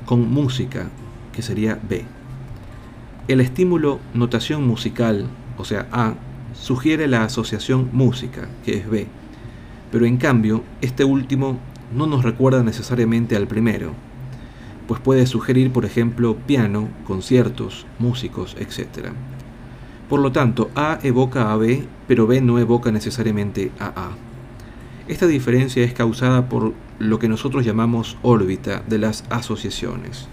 con 0.08 0.27
música, 0.34 0.88
que 1.32 1.43
sería 1.43 1.79
B. 1.88 2.03
El 3.27 3.41
estímulo 3.41 4.00
notación 4.15 4.65
musical, 4.65 5.27
o 5.60 5.65
sea 5.65 5.88
A, 5.91 6.15
sugiere 6.55 7.08
la 7.08 7.25
asociación 7.25 7.89
música, 7.93 8.48
que 8.65 8.77
es 8.77 8.89
B, 8.89 9.05
pero 9.91 10.08
en 10.08 10.17
cambio 10.17 10.63
este 10.82 11.03
último 11.03 11.60
no 11.96 12.08
nos 12.08 12.24
recuerda 12.24 12.63
necesariamente 12.63 13.36
al 13.36 13.46
primero, 13.46 13.91
pues 14.88 15.00
puede 15.00 15.27
sugerir, 15.27 15.72
por 15.72 15.86
ejemplo, 15.86 16.36
piano, 16.48 16.88
conciertos, 17.05 17.86
músicos, 18.00 18.58
etc. 18.60 19.10
Por 20.13 20.22
lo 20.22 20.32
tanto, 20.32 20.70
A 20.75 21.00
evoca 21.01 21.51
a 21.51 21.58
B, 21.58 21.88
pero 22.08 22.27
B 22.27 22.39
no 22.39 22.60
evoca 22.60 22.91
necesariamente 22.91 23.72
a 23.79 23.88
A. 23.88 24.12
Esta 25.08 25.25
diferencia 25.25 25.84
es 25.84 25.93
causada 25.93 26.50
por 26.50 26.74
lo 27.00 27.17
que 27.17 27.27
nosotros 27.27 27.65
llamamos 27.65 28.15
órbita 28.22 28.84
de 28.88 29.00
las 29.00 29.24
asociaciones. 29.32 30.27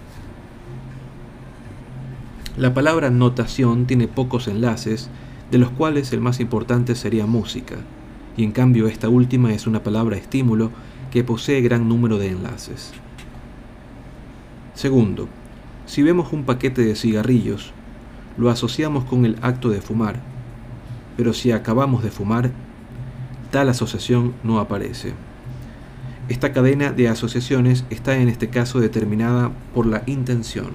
La 2.59 2.75
palabra 2.75 3.09
notación 3.09 3.87
tiene 3.87 4.07
pocos 4.07 4.49
enlaces, 4.49 5.09
de 5.51 5.57
los 5.57 5.71
cuales 5.71 6.13
el 6.13 6.21
más 6.21 6.41
importante 6.41 6.95
sería 6.95 7.25
música, 7.25 7.77
y 8.37 8.45
en 8.45 8.53
cambio 8.53 8.87
esta 8.87 9.09
última 9.09 9.55
es 9.55 9.67
una 9.67 9.83
palabra 9.83 10.19
estímulo 10.19 10.71
que 11.11 11.25
posee 11.25 11.63
gran 11.63 11.89
número 11.89 12.19
de 12.19 12.29
enlaces. 12.29 12.93
Segundo, 14.75 15.27
si 15.87 16.03
vemos 16.03 16.35
un 16.35 16.45
paquete 16.45 16.83
de 16.85 16.97
cigarrillos, 16.97 17.73
lo 18.41 18.49
asociamos 18.49 19.05
con 19.05 19.27
el 19.27 19.37
acto 19.43 19.69
de 19.69 19.83
fumar, 19.83 20.19
pero 21.15 21.35
si 21.35 21.53
acabamos 21.53 22.03
de 22.03 22.11
fumar, 22.11 22.51
tal 23.51 23.69
asociación 23.69 24.33
no 24.43 24.61
aparece. 24.61 25.13
Esta 26.31 26.51
cadena 26.51 26.91
de 26.91 27.09
asociaciones 27.09 27.85
está 27.91 28.17
en 28.17 28.31
este 28.31 28.49
caso 28.49 28.81
determinada 28.81 29.51
por 29.75 29.85
la 29.85 30.05
intención. 30.07 30.71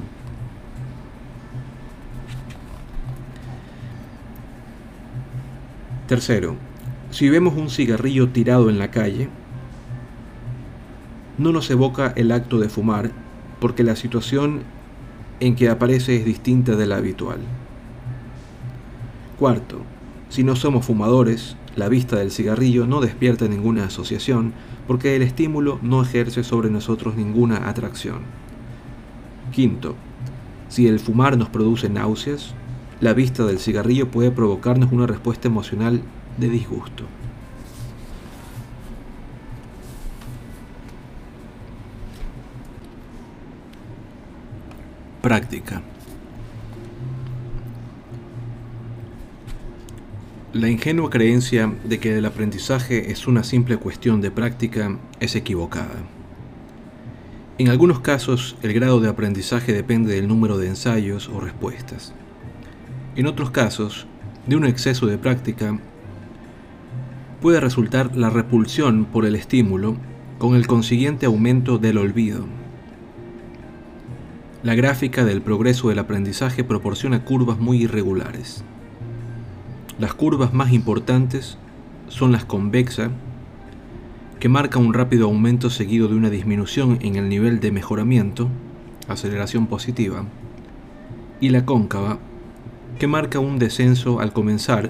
Tercero, 6.07 6.55
si 7.09 7.29
vemos 7.29 7.55
un 7.55 7.71
cigarrillo 7.71 8.29
tirado 8.29 8.69
en 8.69 8.77
la 8.77 8.91
calle, 8.91 9.27
no 11.39 11.51
nos 11.51 11.71
evoca 11.71 12.13
el 12.15 12.31
acto 12.31 12.59
de 12.59 12.69
fumar 12.69 13.09
porque 13.59 13.83
la 13.83 13.95
situación 13.95 14.61
en 15.39 15.55
que 15.55 15.69
aparece 15.69 16.15
es 16.17 16.25
distinta 16.25 16.75
de 16.75 16.85
la 16.85 16.97
habitual. 16.97 17.39
Cuarto, 19.37 19.81
si 20.29 20.43
no 20.43 20.55
somos 20.55 20.85
fumadores, 20.85 21.57
la 21.75 21.89
vista 21.89 22.17
del 22.17 22.31
cigarrillo 22.31 22.87
no 22.87 23.01
despierta 23.01 23.47
ninguna 23.47 23.85
asociación 23.85 24.53
porque 24.87 25.15
el 25.15 25.21
estímulo 25.21 25.79
no 25.81 26.01
ejerce 26.01 26.43
sobre 26.43 26.69
nosotros 26.69 27.15
ninguna 27.15 27.67
atracción. 27.69 28.19
Quinto, 29.51 29.95
si 30.69 30.87
el 30.87 30.99
fumar 30.99 31.37
nos 31.37 31.49
produce 31.49 31.89
náuseas, 31.89 32.53
la 33.01 33.13
vista 33.13 33.45
del 33.45 33.59
cigarrillo 33.59 34.09
puede 34.09 34.31
provocarnos 34.31 34.91
una 34.91 35.05
respuesta 35.05 35.47
emocional 35.47 36.01
de 36.37 36.49
disgusto. 36.49 37.03
Práctica. 45.25 45.81
La 50.53 50.69
ingenua 50.69 51.09
creencia 51.09 51.73
de 51.83 51.99
que 51.99 52.15
el 52.15 52.25
aprendizaje 52.25 53.11
es 53.11 53.25
una 53.25 53.43
simple 53.43 53.77
cuestión 53.77 54.21
de 54.21 54.29
práctica 54.29 54.99
es 55.19 55.35
equivocada. 55.35 55.95
En 57.57 57.69
algunos 57.69 58.01
casos, 58.01 58.55
el 58.61 58.73
grado 58.73 58.99
de 58.99 59.09
aprendizaje 59.09 59.73
depende 59.73 60.13
del 60.13 60.27
número 60.27 60.59
de 60.59 60.67
ensayos 60.67 61.27
o 61.27 61.39
respuestas. 61.39 62.13
En 63.15 63.25
otros 63.25 63.49
casos, 63.49 64.05
de 64.45 64.57
un 64.57 64.65
exceso 64.67 65.07
de 65.07 65.17
práctica, 65.17 65.79
puede 67.41 67.59
resultar 67.59 68.15
la 68.15 68.29
repulsión 68.29 69.05
por 69.05 69.25
el 69.25 69.35
estímulo 69.35 69.97
con 70.37 70.55
el 70.55 70.67
consiguiente 70.67 71.25
aumento 71.25 71.79
del 71.79 71.97
olvido. 71.97 72.45
La 74.65 74.73
gráfica 74.73 75.23
del 75.25 75.43
progreso 75.43 75.89
del 75.89 75.99
aprendizaje 75.99 76.63
proporciona 76.63 77.23
curvas 77.23 77.59
muy 77.59 77.83
irregulares. 77.83 78.63
Las 79.99 80.15
curvas 80.15 80.55
más 80.55 80.73
importantes 80.73 81.59
son 82.07 82.31
las 82.31 82.45
convexa, 82.45 83.11
que 84.39 84.49
marca 84.49 84.79
un 84.79 84.95
rápido 84.95 85.27
aumento 85.27 85.69
seguido 85.69 86.07
de 86.07 86.15
una 86.15 86.31
disminución 86.31 86.97
en 87.01 87.15
el 87.15 87.29
nivel 87.29 87.59
de 87.59 87.71
mejoramiento, 87.71 88.49
aceleración 89.07 89.67
positiva, 89.67 90.25
y 91.39 91.49
la 91.49 91.63
cóncava, 91.63 92.17
que 92.97 93.05
marca 93.05 93.37
un 93.37 93.59
descenso 93.59 94.19
al 94.19 94.33
comenzar, 94.33 94.89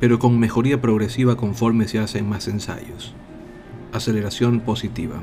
pero 0.00 0.18
con 0.18 0.40
mejoría 0.40 0.80
progresiva 0.80 1.36
conforme 1.36 1.86
se 1.86 2.00
hacen 2.00 2.28
más 2.28 2.48
ensayos, 2.48 3.14
aceleración 3.92 4.58
positiva. 4.58 5.22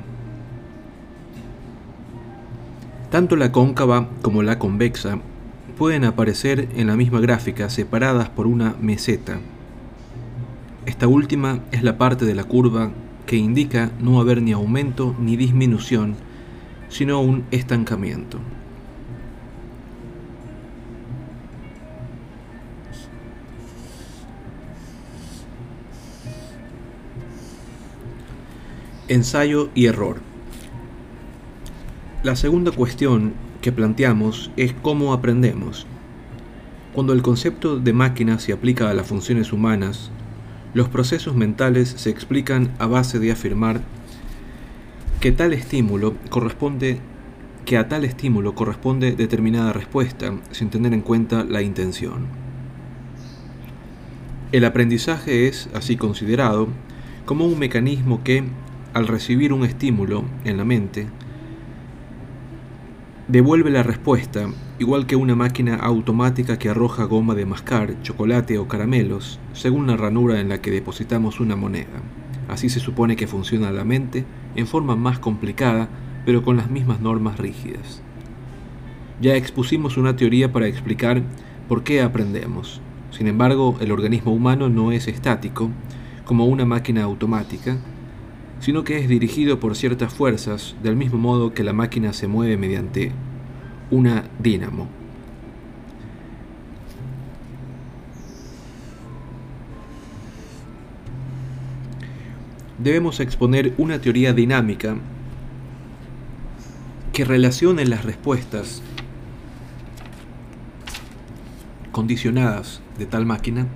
Tanto 3.12 3.36
la 3.36 3.52
cóncava 3.52 4.08
como 4.22 4.44
la 4.44 4.60
convexa 4.60 5.18
pueden 5.80 6.04
aparecer 6.04 6.70
en 6.76 6.86
la 6.86 6.96
misma 6.96 7.20
gráfica 7.20 7.68
separadas 7.72 8.30
por 8.30 8.46
una 8.46 8.76
meseta. 8.80 9.40
Esta 10.86 11.08
última 11.08 11.62
es 11.72 11.82
la 11.82 11.98
parte 11.98 12.26
de 12.26 12.36
la 12.36 12.44
curva 12.44 12.92
que 13.26 13.36
indica 13.36 13.92
no 14.00 14.20
haber 14.20 14.44
ni 14.44 14.52
aumento 14.52 15.16
ni 15.20 15.38
disminución, 15.38 16.18
sino 16.90 17.20
un 17.20 17.46
estancamiento. 17.50 18.38
Ensayo 29.08 29.72
y 29.74 29.88
error. 29.88 30.29
La 32.22 32.36
segunda 32.36 32.72
cuestión 32.72 33.32
que 33.62 33.72
planteamos 33.72 34.52
es 34.58 34.74
cómo 34.74 35.14
aprendemos. 35.14 35.88
Cuando 36.94 37.14
el 37.14 37.22
concepto 37.22 37.80
de 37.80 37.94
máquina 37.94 38.40
se 38.40 38.52
aplica 38.52 38.90
a 38.90 38.94
las 38.94 39.08
funciones 39.08 39.54
humanas, 39.54 40.12
los 40.74 40.90
procesos 40.90 41.34
mentales 41.34 41.88
se 41.88 42.10
explican 42.10 42.74
a 42.78 42.88
base 42.88 43.20
de 43.20 43.32
afirmar 43.32 43.80
que 45.22 45.32
tal 45.32 45.54
estímulo 45.54 46.14
corresponde 46.30 47.00
que 47.64 47.78
a 47.78 47.88
tal 47.88 48.04
estímulo 48.04 48.54
corresponde 48.54 49.14
determinada 49.14 49.72
respuesta 49.72 50.34
sin 50.52 50.70
tener 50.70 50.94
en 50.94 51.02
cuenta 51.02 51.46
la 51.46 51.62
intención. 51.62 52.28
El 54.52 54.66
aprendizaje 54.66 55.48
es 55.48 55.70
así 55.74 55.96
considerado 55.96 56.68
como 57.26 57.46
un 57.46 57.60
mecanismo 57.60 58.26
que, 58.26 58.44
al 58.94 59.08
recibir 59.08 59.54
un 59.54 59.64
estímulo 59.64 60.26
en 60.44 60.58
la 60.58 60.66
mente, 60.66 61.08
devuelve 63.30 63.70
la 63.70 63.84
respuesta, 63.84 64.50
igual 64.80 65.06
que 65.06 65.16
una 65.16 65.36
máquina 65.36 65.76
automática 65.76 66.58
que 66.58 66.70
arroja 66.70 67.04
goma 67.04 67.36
de 67.36 67.46
mascar, 67.46 68.02
chocolate 68.02 68.58
o 68.58 68.68
caramelos, 68.68 69.40
según 69.54 69.86
la 69.86 69.96
ranura 69.96 70.40
en 70.40 70.50
la 70.50 70.62
que 70.62 70.72
depositamos 70.72 71.40
una 71.40 71.56
moneda. 71.56 72.02
Así 72.48 72.70
se 72.70 72.80
supone 72.80 73.16
que 73.16 73.28
funciona 73.28 73.72
la 73.72 73.86
mente, 73.86 74.26
en 74.56 74.66
forma 74.66 74.96
más 74.96 75.20
complicada, 75.20 75.90
pero 76.26 76.42
con 76.42 76.58
las 76.58 76.72
mismas 76.72 77.02
normas 77.02 77.38
rígidas. 77.38 78.02
Ya 79.22 79.36
expusimos 79.36 79.98
una 79.98 80.16
teoría 80.16 80.52
para 80.52 80.66
explicar 80.66 81.22
por 81.68 81.84
qué 81.84 82.02
aprendemos. 82.02 82.82
Sin 83.12 83.28
embargo, 83.28 83.78
el 83.80 83.92
organismo 83.92 84.34
humano 84.34 84.70
no 84.70 84.92
es 84.92 85.08
estático, 85.08 85.70
como 86.26 86.48
una 86.48 86.66
máquina 86.66 87.04
automática, 87.04 87.78
sino 88.60 88.84
que 88.84 89.00
es 89.00 89.08
dirigido 89.08 89.60
por 89.60 89.76
ciertas 89.76 90.14
fuerzas, 90.14 90.76
del 90.84 90.96
mismo 90.96 91.18
modo 91.18 91.54
que 91.54 91.64
la 91.64 91.74
máquina 91.74 92.14
se 92.14 92.28
mueve 92.28 92.58
mediante 92.58 93.12
una 93.92 94.26
dínamo. 94.40 94.88
Debemos 102.78 103.20
exponer 103.20 103.74
una 103.78 104.00
teoría 104.00 104.32
dinámica 104.32 104.96
que 107.12 107.26
relacione 107.26 107.86
las 107.86 108.06
respuestas 108.06 108.82
condicionadas 111.92 112.82
de 112.98 113.06
tal 113.06 113.26
máquina 113.26 113.68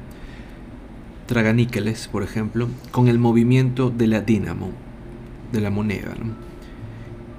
traganíqueles, 1.34 2.08
por 2.10 2.22
ejemplo, 2.22 2.68
con 2.92 3.08
el 3.08 3.18
movimiento 3.18 3.90
de 3.90 4.06
la 4.06 4.22
dínamo, 4.22 4.70
de 5.52 5.62
la 5.62 5.72
moneda. 5.72 6.14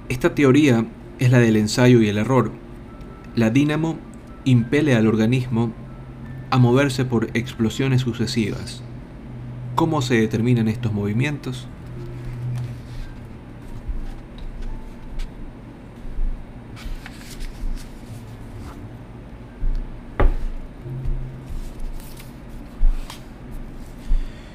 Esta 0.08 0.34
teoría 0.34 0.84
es 1.20 1.30
la 1.30 1.38
del 1.38 1.54
ensayo 1.54 2.02
y 2.02 2.08
el 2.08 2.18
error. 2.18 2.50
La 3.36 3.50
dínamo 3.50 3.96
impele 4.44 4.96
al 4.96 5.06
organismo 5.06 5.72
a 6.50 6.58
moverse 6.58 7.04
por 7.04 7.28
explosiones 7.34 8.00
sucesivas. 8.00 8.82
¿Cómo 9.76 10.02
se 10.02 10.16
determinan 10.16 10.66
estos 10.66 10.92
movimientos? 10.92 11.68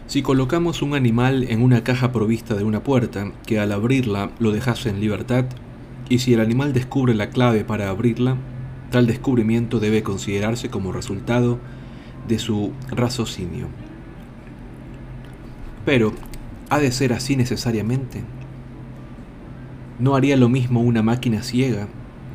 Si 0.10 0.24
colocamos 0.24 0.82
un 0.82 0.96
animal 0.96 1.46
en 1.50 1.62
una 1.62 1.84
caja 1.84 2.12
provista 2.12 2.56
de 2.56 2.64
una 2.64 2.82
puerta, 2.82 3.32
que 3.46 3.60
al 3.60 3.72
abrirla 3.72 4.32
lo 4.40 4.52
dejase 4.52 4.90
en 4.90 5.00
libertad, 5.00 5.46
y 6.10 6.18
si 6.18 6.34
el 6.34 6.40
animal 6.40 6.74
descubre 6.74 7.14
la 7.14 7.30
clave 7.30 7.64
para 7.64 7.90
abrirla, 7.90 8.36
tal 8.90 9.06
descubrimiento 9.06 9.80
debe 9.80 10.02
considerarse 10.02 10.72
como 10.72 10.92
resultado 10.92 11.60
de 12.28 12.40
su 12.40 12.72
raciocinio. 12.90 13.68
Pero, 15.86 16.14
¿ha 16.72 16.80
de 16.80 16.92
ser 16.92 17.14
así 17.14 17.36
necesariamente? 17.36 18.24
¿No 20.00 20.16
haría 20.16 20.38
lo 20.38 20.50
mismo 20.50 20.82
una 20.82 21.04
máquina 21.04 21.44
ciega, 21.44 21.88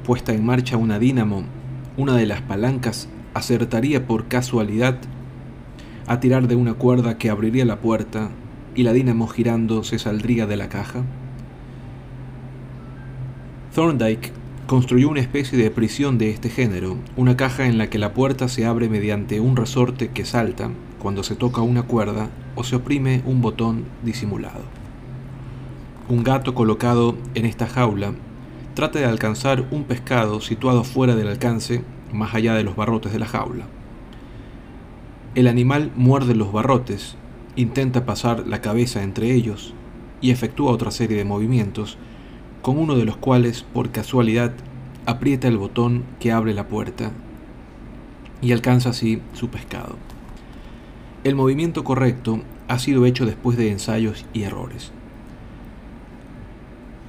puesta 0.05 0.33
en 0.33 0.47
marcha 0.47 0.77
una 0.77 1.01
dínamo, 1.01 1.43
una 1.97 2.15
de 2.15 2.27
las 2.27 2.41
palancas 2.41 3.09
acertaría 3.35 4.07
por 4.07 4.29
casualidad 4.29 5.01
a 6.07 6.21
tirar 6.21 6.49
de 6.49 6.57
una 6.57 6.75
cuerda 6.75 7.19
que 7.19 7.31
abriría 7.31 7.65
la 7.65 7.81
puerta 7.81 8.31
y 8.75 8.83
la 8.83 8.93
dínamo 8.93 9.27
girando 9.27 9.85
se 9.85 9.99
saldría 9.99 10.47
de 10.47 10.57
la 10.57 10.69
caja? 10.69 11.03
Thorndike 13.75 14.33
construyó 14.67 15.09
una 15.09 15.21
especie 15.21 15.59
de 15.59 15.71
prisión 15.71 16.17
de 16.17 16.31
este 16.31 16.49
género, 16.49 16.97
una 17.17 17.37
caja 17.37 17.67
en 17.67 17.77
la 17.77 17.91
que 17.91 17.99
la 17.99 18.15
puerta 18.15 18.49
se 18.49 18.67
abre 18.67 18.89
mediante 18.89 19.41
un 19.41 19.57
resorte 19.57 20.09
que 20.09 20.25
salta 20.25 20.71
cuando 20.99 21.23
se 21.23 21.37
toca 21.37 21.61
una 21.61 21.83
cuerda 21.83 22.31
o 22.55 22.65
se 22.65 22.77
oprime 22.77 23.23
un 23.27 23.43
botón 23.43 23.85
disimulado. 24.03 24.63
Un 26.09 26.23
gato 26.23 26.55
colocado 26.55 27.17
en 27.35 27.47
esta 27.47 27.67
jaula 27.67 28.15
trata 28.75 28.99
de 28.99 29.07
alcanzar 29.07 29.65
un 29.71 29.85
pescado 29.85 30.41
situado 30.41 30.85
fuera 30.85 31.15
del 31.15 31.29
alcance, 31.29 31.83
más 32.13 32.35
allá 32.35 32.55
de 32.55 32.65
los 32.65 32.77
barrotes 32.77 33.13
de 33.13 33.19
la 33.19 33.27
jaula. 33.27 33.67
El 35.35 35.49
animal 35.49 35.91
muerde 35.97 36.37
los 36.37 36.53
barrotes, 36.53 37.17
intenta 37.57 38.07
pasar 38.07 38.47
la 38.47 38.61
cabeza 38.61 39.03
entre 39.03 39.33
ellos 39.33 39.75
y 40.21 40.31
efectúa 40.31 40.71
otra 40.71 40.93
serie 40.93 41.17
de 41.17 41.25
movimientos 41.25 41.99
con 42.63 42.79
uno 42.79 42.95
de 42.95 43.05
los 43.05 43.17
cuales, 43.17 43.65
por 43.65 43.91
casualidad, 43.91 44.53
aprieta 45.07 45.49
el 45.49 45.59
botón 45.59 46.05
que 46.21 46.31
abre 46.31 46.55
la 46.55 46.69
puerta 46.69 47.11
y 48.41 48.53
alcanza 48.53 48.91
así 48.91 49.23
su 49.33 49.49
pescado. 49.49 49.97
El 51.25 51.35
movimiento 51.35 51.83
correcto 51.83 52.41
ha 52.69 52.79
sido 52.79 53.05
hecho 53.05 53.27
después 53.27 53.59
de 53.59 53.73
ensayos 53.73 54.27
y 54.35 54.45
errores. 54.45 54.93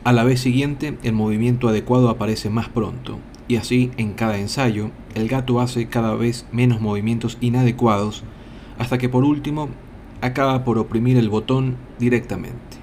A 0.03 0.13
la 0.13 0.23
vez 0.23 0.39
siguiente, 0.39 0.97
el 1.03 1.13
movimiento 1.13 1.67
adecuado 1.67 2.09
aparece 2.09 2.49
más 2.49 2.69
pronto, 2.69 3.19
y 3.47 3.57
así 3.57 3.91
en 3.97 4.13
cada 4.13 4.37
ensayo, 4.37 4.91
el 5.13 5.27
gato 5.27 5.59
hace 5.59 5.87
cada 5.87 6.15
vez 6.15 6.45
menos 6.51 6.81
movimientos 6.81 7.37
inadecuados, 7.41 8.23
hasta 8.77 8.97
que 8.97 9.09
por 9.09 9.23
último 9.23 9.69
acaba 10.21 10.63
por 10.63 10.77
oprimir 10.77 11.17
el 11.17 11.29
botón 11.29 11.77
directamente. 11.99 12.77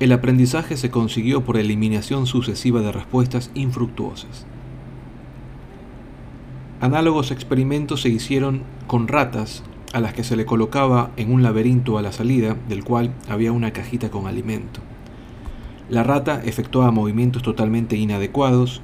El 0.00 0.12
aprendizaje 0.12 0.76
se 0.76 0.90
consiguió 0.90 1.44
por 1.44 1.56
eliminación 1.56 2.26
sucesiva 2.26 2.80
de 2.80 2.92
respuestas 2.92 3.50
infructuosas. 3.54 4.46
Análogos 6.80 7.30
experimentos 7.30 8.02
se 8.02 8.08
hicieron 8.08 8.62
con 8.88 9.06
ratas 9.06 9.62
a 9.92 10.00
las 10.00 10.12
que 10.12 10.24
se 10.24 10.36
le 10.36 10.46
colocaba 10.46 11.12
en 11.16 11.32
un 11.32 11.42
laberinto 11.42 11.98
a 11.98 12.02
la 12.02 12.10
salida 12.10 12.56
del 12.68 12.82
cual 12.82 13.12
había 13.28 13.52
una 13.52 13.72
cajita 13.72 14.10
con 14.10 14.26
alimento. 14.26 14.80
La 15.92 16.02
rata 16.02 16.40
efectuaba 16.42 16.90
movimientos 16.90 17.42
totalmente 17.42 17.96
inadecuados, 17.96 18.80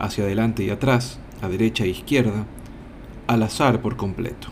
hacia 0.00 0.24
adelante 0.24 0.64
y 0.64 0.70
atrás, 0.70 1.20
a 1.40 1.48
derecha 1.48 1.84
e 1.84 1.88
izquierda, 1.90 2.46
al 3.28 3.44
azar 3.44 3.80
por 3.80 3.96
completo. 3.96 4.48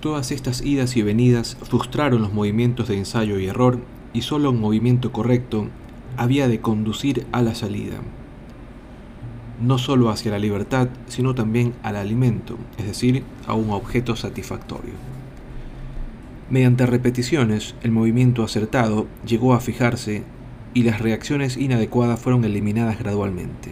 Todas 0.00 0.30
estas 0.30 0.62
idas 0.62 0.96
y 0.96 1.02
venidas 1.02 1.58
frustraron 1.60 2.22
los 2.22 2.32
movimientos 2.32 2.88
de 2.88 2.96
ensayo 2.96 3.38
y 3.38 3.48
error 3.48 3.80
y 4.14 4.22
solo 4.22 4.48
un 4.48 4.62
movimiento 4.62 5.12
correcto 5.12 5.68
había 6.16 6.48
de 6.48 6.62
conducir 6.62 7.26
a 7.32 7.42
la 7.42 7.54
salida, 7.54 7.98
no 9.60 9.76
solo 9.76 10.08
hacia 10.08 10.30
la 10.30 10.38
libertad, 10.38 10.88
sino 11.06 11.34
también 11.34 11.74
al 11.82 11.96
alimento, 11.96 12.56
es 12.78 12.86
decir, 12.86 13.24
a 13.46 13.52
un 13.52 13.72
objeto 13.72 14.16
satisfactorio. 14.16 15.11
Mediante 16.52 16.84
repeticiones, 16.84 17.74
el 17.82 17.92
movimiento 17.92 18.44
acertado 18.44 19.06
llegó 19.26 19.54
a 19.54 19.60
fijarse 19.60 20.22
y 20.74 20.82
las 20.82 21.00
reacciones 21.00 21.56
inadecuadas 21.56 22.20
fueron 22.20 22.44
eliminadas 22.44 22.98
gradualmente. 22.98 23.70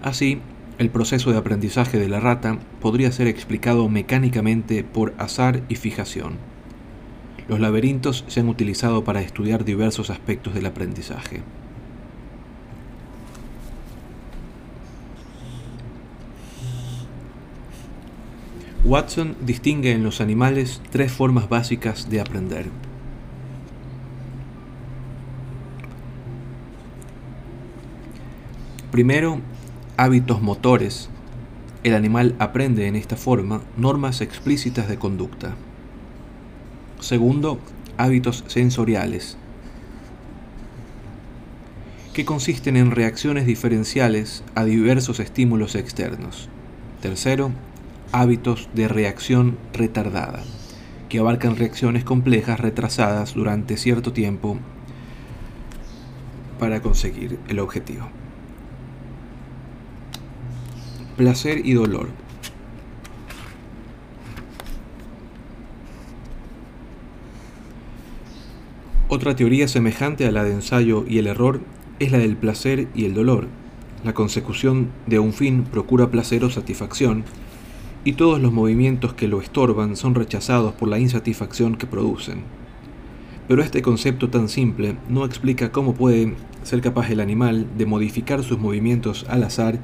Así, 0.00 0.40
el 0.78 0.88
proceso 0.88 1.30
de 1.30 1.36
aprendizaje 1.36 1.98
de 1.98 2.08
la 2.08 2.20
rata 2.20 2.58
podría 2.80 3.12
ser 3.12 3.26
explicado 3.26 3.90
mecánicamente 3.90 4.82
por 4.82 5.12
azar 5.18 5.60
y 5.68 5.74
fijación. 5.74 6.38
Los 7.48 7.60
laberintos 7.60 8.24
se 8.28 8.40
han 8.40 8.48
utilizado 8.48 9.04
para 9.04 9.20
estudiar 9.20 9.66
diversos 9.66 10.08
aspectos 10.08 10.54
del 10.54 10.64
aprendizaje. 10.64 11.42
Watson 18.92 19.36
distingue 19.40 19.92
en 19.92 20.04
los 20.04 20.20
animales 20.20 20.82
tres 20.90 21.10
formas 21.10 21.48
básicas 21.48 22.10
de 22.10 22.20
aprender. 22.20 22.66
Primero, 28.90 29.40
hábitos 29.96 30.42
motores, 30.42 31.08
el 31.84 31.94
animal 31.94 32.34
aprende 32.38 32.86
en 32.86 32.94
esta 32.94 33.16
forma 33.16 33.62
normas 33.78 34.20
explícitas 34.20 34.90
de 34.90 34.98
conducta. 34.98 35.54
Segundo, 37.00 37.60
hábitos 37.96 38.44
sensoriales, 38.46 39.38
que 42.12 42.26
consisten 42.26 42.76
en 42.76 42.90
reacciones 42.90 43.46
diferenciales 43.46 44.44
a 44.54 44.64
diversos 44.64 45.18
estímulos 45.18 45.76
externos. 45.76 46.50
Tercero, 47.00 47.52
hábitos 48.12 48.68
de 48.74 48.88
reacción 48.88 49.58
retardada, 49.72 50.42
que 51.08 51.18
abarcan 51.18 51.56
reacciones 51.56 52.04
complejas 52.04 52.60
retrasadas 52.60 53.34
durante 53.34 53.76
cierto 53.76 54.12
tiempo 54.12 54.58
para 56.58 56.80
conseguir 56.80 57.38
el 57.48 57.58
objetivo. 57.58 58.08
Placer 61.16 61.66
y 61.66 61.72
dolor. 61.72 62.08
Otra 69.08 69.36
teoría 69.36 69.68
semejante 69.68 70.26
a 70.26 70.32
la 70.32 70.42
de 70.42 70.52
ensayo 70.52 71.04
y 71.06 71.18
el 71.18 71.26
error 71.26 71.60
es 71.98 72.12
la 72.12 72.18
del 72.18 72.36
placer 72.36 72.88
y 72.94 73.04
el 73.04 73.12
dolor. 73.12 73.46
La 74.04 74.14
consecución 74.14 74.88
de 75.06 75.18
un 75.18 75.34
fin 75.34 75.64
procura 75.64 76.10
placer 76.10 76.44
o 76.44 76.50
satisfacción, 76.50 77.24
y 78.04 78.14
todos 78.14 78.40
los 78.40 78.52
movimientos 78.52 79.14
que 79.14 79.28
lo 79.28 79.40
estorban 79.40 79.96
son 79.96 80.14
rechazados 80.14 80.72
por 80.74 80.88
la 80.88 80.98
insatisfacción 80.98 81.76
que 81.76 81.86
producen. 81.86 82.42
Pero 83.48 83.62
este 83.62 83.82
concepto 83.82 84.28
tan 84.28 84.48
simple 84.48 84.96
no 85.08 85.24
explica 85.24 85.72
cómo 85.72 85.94
puede 85.94 86.34
ser 86.62 86.80
capaz 86.80 87.10
el 87.10 87.20
animal 87.20 87.66
de 87.76 87.86
modificar 87.86 88.42
sus 88.42 88.58
movimientos 88.58 89.26
al 89.28 89.44
azar 89.44 89.78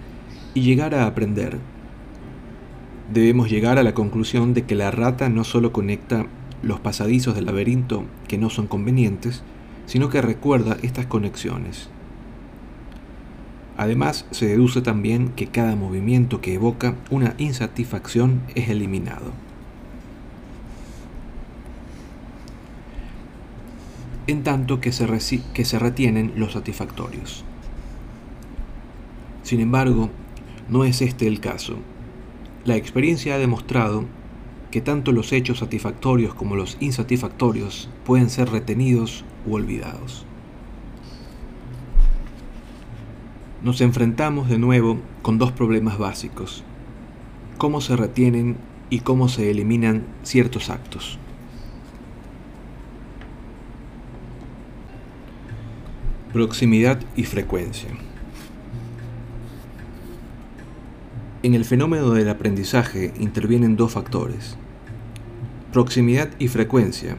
y 0.54 0.62
llegar 0.62 0.94
a 0.94 1.06
aprender. 1.06 1.58
Debemos 3.12 3.50
llegar 3.50 3.78
a 3.78 3.82
la 3.82 3.94
conclusión 3.94 4.54
de 4.54 4.62
que 4.64 4.74
la 4.74 4.90
rata 4.90 5.28
no 5.28 5.44
solo 5.44 5.72
conecta 5.72 6.26
los 6.62 6.80
pasadizos 6.80 7.34
del 7.34 7.46
laberinto 7.46 8.04
que 8.26 8.38
no 8.38 8.50
son 8.50 8.66
convenientes, 8.66 9.42
sino 9.86 10.08
que 10.08 10.22
recuerda 10.22 10.76
estas 10.82 11.06
conexiones. 11.06 11.88
Además, 13.78 14.26
se 14.32 14.46
deduce 14.46 14.82
también 14.82 15.28
que 15.28 15.46
cada 15.46 15.76
movimiento 15.76 16.40
que 16.40 16.52
evoca 16.52 16.96
una 17.10 17.36
insatisfacción 17.38 18.42
es 18.56 18.68
eliminado. 18.68 19.30
En 24.26 24.42
tanto 24.42 24.80
que 24.80 24.90
se, 24.90 25.06
que 25.54 25.64
se 25.64 25.78
retienen 25.78 26.32
los 26.34 26.54
satisfactorios. 26.54 27.44
Sin 29.44 29.60
embargo, 29.60 30.10
no 30.68 30.84
es 30.84 31.00
este 31.00 31.28
el 31.28 31.38
caso. 31.38 31.76
La 32.64 32.74
experiencia 32.74 33.36
ha 33.36 33.38
demostrado 33.38 34.06
que 34.72 34.80
tanto 34.80 35.12
los 35.12 35.32
hechos 35.32 35.60
satisfactorios 35.60 36.34
como 36.34 36.56
los 36.56 36.76
insatisfactorios 36.80 37.88
pueden 38.04 38.28
ser 38.28 38.50
retenidos 38.50 39.24
u 39.46 39.54
olvidados. 39.54 40.27
Nos 43.62 43.80
enfrentamos 43.80 44.48
de 44.48 44.58
nuevo 44.58 44.98
con 45.22 45.38
dos 45.38 45.50
problemas 45.50 45.98
básicos. 45.98 46.62
Cómo 47.58 47.80
se 47.80 47.96
retienen 47.96 48.56
y 48.88 49.00
cómo 49.00 49.28
se 49.28 49.50
eliminan 49.50 50.04
ciertos 50.22 50.70
actos. 50.70 51.18
Proximidad 56.32 57.00
y 57.16 57.24
frecuencia. 57.24 57.90
En 61.42 61.54
el 61.54 61.64
fenómeno 61.64 62.10
del 62.10 62.28
aprendizaje 62.28 63.12
intervienen 63.18 63.76
dos 63.76 63.92
factores, 63.92 64.56
proximidad 65.72 66.28
y 66.38 66.48
frecuencia, 66.48 67.16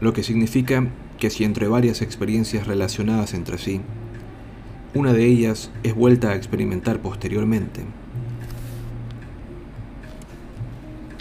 lo 0.00 0.12
que 0.12 0.22
significa 0.22 0.86
que 1.18 1.30
si 1.30 1.44
entre 1.44 1.68
varias 1.68 2.02
experiencias 2.02 2.66
relacionadas 2.66 3.34
entre 3.34 3.58
sí, 3.58 3.80
una 4.94 5.12
de 5.12 5.24
ellas 5.26 5.70
es 5.82 5.94
vuelta 5.94 6.30
a 6.30 6.36
experimentar 6.36 7.00
posteriormente, 7.00 7.84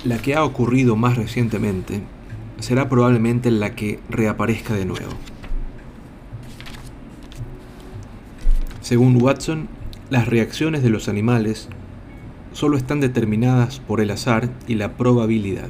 la 0.04 0.18
que 0.20 0.36
ha 0.36 0.44
ocurrido 0.44 0.96
más 0.96 1.18
recientemente 1.18 2.02
será 2.60 2.90
probablemente 2.90 3.52
la 3.52 3.76
que 3.76 4.00
reaparezca 4.10 4.74
de 4.74 4.86
nuevo. 4.86 5.12
Según 8.82 9.22
Watson, 9.22 9.68
las 10.10 10.28
reacciones 10.28 10.82
de 10.82 10.90
los 10.90 11.10
animales 11.10 11.68
solo 12.54 12.78
están 12.78 13.02
determinadas 13.02 13.80
por 13.80 14.00
el 14.00 14.12
azar 14.12 14.50
y 14.66 14.76
la 14.76 14.94
probabilidad. 14.94 15.68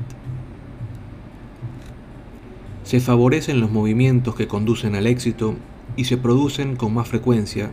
Se 2.84 3.00
favorecen 3.00 3.60
los 3.60 3.72
movimientos 3.72 4.36
que 4.36 4.48
conducen 4.48 4.96
al 4.96 5.08
éxito 5.08 5.56
y 5.96 6.06
se 6.06 6.18
producen 6.18 6.76
con 6.76 6.94
más 6.94 7.08
frecuencia 7.08 7.72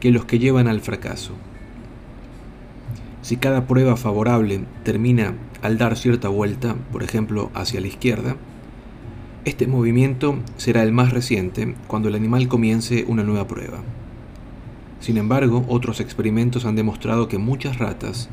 que 0.00 0.10
los 0.10 0.24
que 0.24 0.38
llevan 0.38 0.66
al 0.66 0.80
fracaso. 0.80 1.34
Si 3.22 3.36
cada 3.36 3.66
prueba 3.66 3.96
favorable 3.96 4.64
termina 4.82 5.34
al 5.62 5.76
dar 5.76 5.96
cierta 5.96 6.28
vuelta, 6.28 6.74
por 6.90 7.02
ejemplo 7.02 7.50
hacia 7.54 7.80
la 7.80 7.86
izquierda, 7.86 8.36
este 9.44 9.66
movimiento 9.66 10.38
será 10.56 10.82
el 10.82 10.92
más 10.92 11.12
reciente 11.12 11.74
cuando 11.86 12.08
el 12.08 12.14
animal 12.14 12.48
comience 12.48 13.04
una 13.06 13.22
nueva 13.22 13.46
prueba. 13.46 13.78
Sin 15.00 15.16
embargo, 15.16 15.64
otros 15.68 16.00
experimentos 16.00 16.64
han 16.64 16.76
demostrado 16.76 17.28
que 17.28 17.38
muchas 17.38 17.78
ratas 17.78 18.28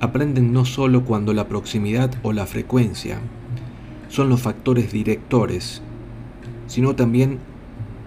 aprenden 0.00 0.52
no 0.52 0.64
solo 0.64 1.04
cuando 1.04 1.32
la 1.32 1.48
proximidad 1.48 2.14
o 2.22 2.32
la 2.32 2.46
frecuencia 2.46 3.18
son 4.08 4.28
los 4.28 4.40
factores 4.40 4.92
directores, 4.92 5.82
sino 6.66 6.94
también 6.94 7.38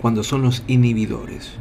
cuando 0.02 0.24
son 0.24 0.42
los 0.42 0.64
inhibidores. 0.68 1.58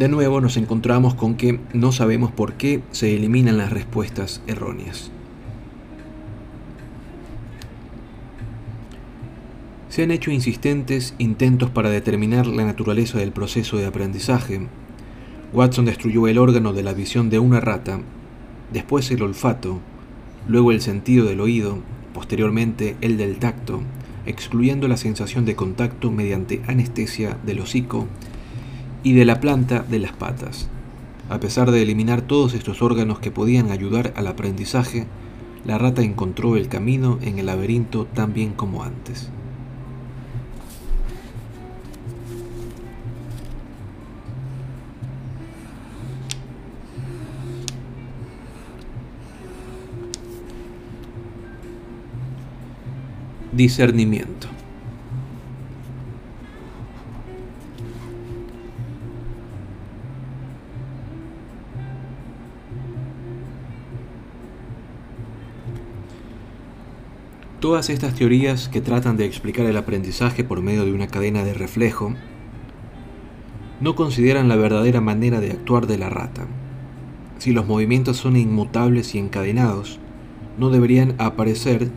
De 0.00 0.08
nuevo 0.08 0.40
nos 0.40 0.56
encontramos 0.56 1.12
con 1.12 1.34
que 1.34 1.60
no 1.74 1.92
sabemos 1.92 2.32
por 2.32 2.54
qué 2.54 2.82
se 2.90 3.14
eliminan 3.14 3.58
las 3.58 3.70
respuestas 3.70 4.40
erróneas. 4.46 5.10
Se 9.90 10.02
han 10.02 10.10
hecho 10.10 10.30
insistentes 10.30 11.14
intentos 11.18 11.68
para 11.68 11.90
determinar 11.90 12.46
la 12.46 12.64
naturaleza 12.64 13.18
del 13.18 13.32
proceso 13.32 13.76
de 13.76 13.84
aprendizaje. 13.84 14.68
Watson 15.52 15.84
destruyó 15.84 16.28
el 16.28 16.38
órgano 16.38 16.72
de 16.72 16.82
la 16.82 16.94
visión 16.94 17.28
de 17.28 17.38
una 17.38 17.60
rata, 17.60 18.00
después 18.72 19.10
el 19.10 19.20
olfato, 19.20 19.80
luego 20.48 20.72
el 20.72 20.80
sentido 20.80 21.26
del 21.26 21.42
oído, 21.42 21.76
posteriormente 22.14 22.96
el 23.02 23.18
del 23.18 23.36
tacto, 23.36 23.82
excluyendo 24.24 24.88
la 24.88 24.96
sensación 24.96 25.44
de 25.44 25.56
contacto 25.56 26.10
mediante 26.10 26.62
anestesia 26.68 27.36
del 27.44 27.60
hocico 27.60 28.08
y 29.02 29.14
de 29.14 29.24
la 29.24 29.40
planta 29.40 29.84
de 29.88 29.98
las 29.98 30.12
patas. 30.12 30.68
A 31.28 31.40
pesar 31.40 31.70
de 31.70 31.82
eliminar 31.82 32.22
todos 32.22 32.54
estos 32.54 32.82
órganos 32.82 33.20
que 33.20 33.30
podían 33.30 33.70
ayudar 33.70 34.12
al 34.16 34.26
aprendizaje, 34.26 35.06
la 35.64 35.78
rata 35.78 36.02
encontró 36.02 36.56
el 36.56 36.68
camino 36.68 37.18
en 37.22 37.38
el 37.38 37.46
laberinto 37.46 38.06
tan 38.06 38.32
bien 38.32 38.52
como 38.52 38.82
antes. 38.82 39.30
Discernimiento. 53.52 54.59
Todas 67.70 67.88
estas 67.88 68.16
teorías 68.16 68.68
que 68.68 68.80
tratan 68.80 69.16
de 69.16 69.24
explicar 69.24 69.64
el 69.64 69.76
aprendizaje 69.76 70.42
por 70.42 70.60
medio 70.60 70.84
de 70.84 70.92
una 70.92 71.06
cadena 71.06 71.44
de 71.44 71.54
reflejo 71.54 72.14
no 73.80 73.94
consideran 73.94 74.48
la 74.48 74.56
verdadera 74.56 75.00
manera 75.00 75.38
de 75.38 75.52
actuar 75.52 75.86
de 75.86 75.96
la 75.96 76.10
rata. 76.10 76.48
Si 77.38 77.52
los 77.52 77.68
movimientos 77.68 78.16
son 78.16 78.34
inmutables 78.36 79.14
y 79.14 79.20
encadenados, 79.20 80.00
no 80.58 80.70
deberían 80.70 81.14
aparecer 81.18 81.92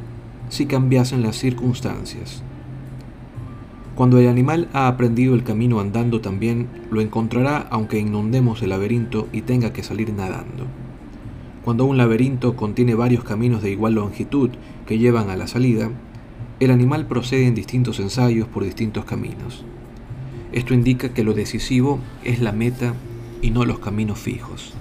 si 0.49 0.67
cambiasen 0.67 1.23
las 1.23 1.37
circunstancias. 1.37 2.43
Cuando 3.95 4.19
el 4.19 4.27
animal 4.27 4.69
ha 4.73 4.87
aprendido 4.87 5.33
el 5.33 5.43
camino 5.43 5.79
andando 5.79 6.21
también, 6.21 6.67
lo 6.91 7.01
encontrará 7.01 7.65
aunque 7.71 7.97
inundemos 7.97 8.61
el 8.61 8.69
laberinto 8.69 9.27
y 9.31 9.41
tenga 9.41 9.73
que 9.73 9.81
salir 9.81 10.13
nadando. 10.13 10.67
Cuando 11.65 11.85
un 11.85 11.97
laberinto 11.97 12.55
contiene 12.55 12.93
varios 12.93 13.23
caminos 13.23 13.63
de 13.63 13.71
igual 13.71 13.95
longitud 13.95 14.51
que 14.85 14.97
llevan 14.97 15.29
a 15.29 15.35
la 15.35 15.47
salida, 15.47 15.89
el 16.59 16.71
animal 16.71 17.07
procede 17.07 17.47
en 17.47 17.55
distintos 17.55 17.99
ensayos 17.99 18.47
por 18.47 18.63
distintos 18.63 19.05
caminos. 19.05 19.65
Esto 20.51 20.73
indica 20.73 21.09
que 21.09 21.23
lo 21.23 21.33
decisivo 21.33 21.99
es 22.23 22.39
la 22.39 22.51
meta 22.51 22.93
y 23.41 23.51
no 23.51 23.65
los 23.65 23.79
caminos 23.79 24.19
fijos. 24.19 24.73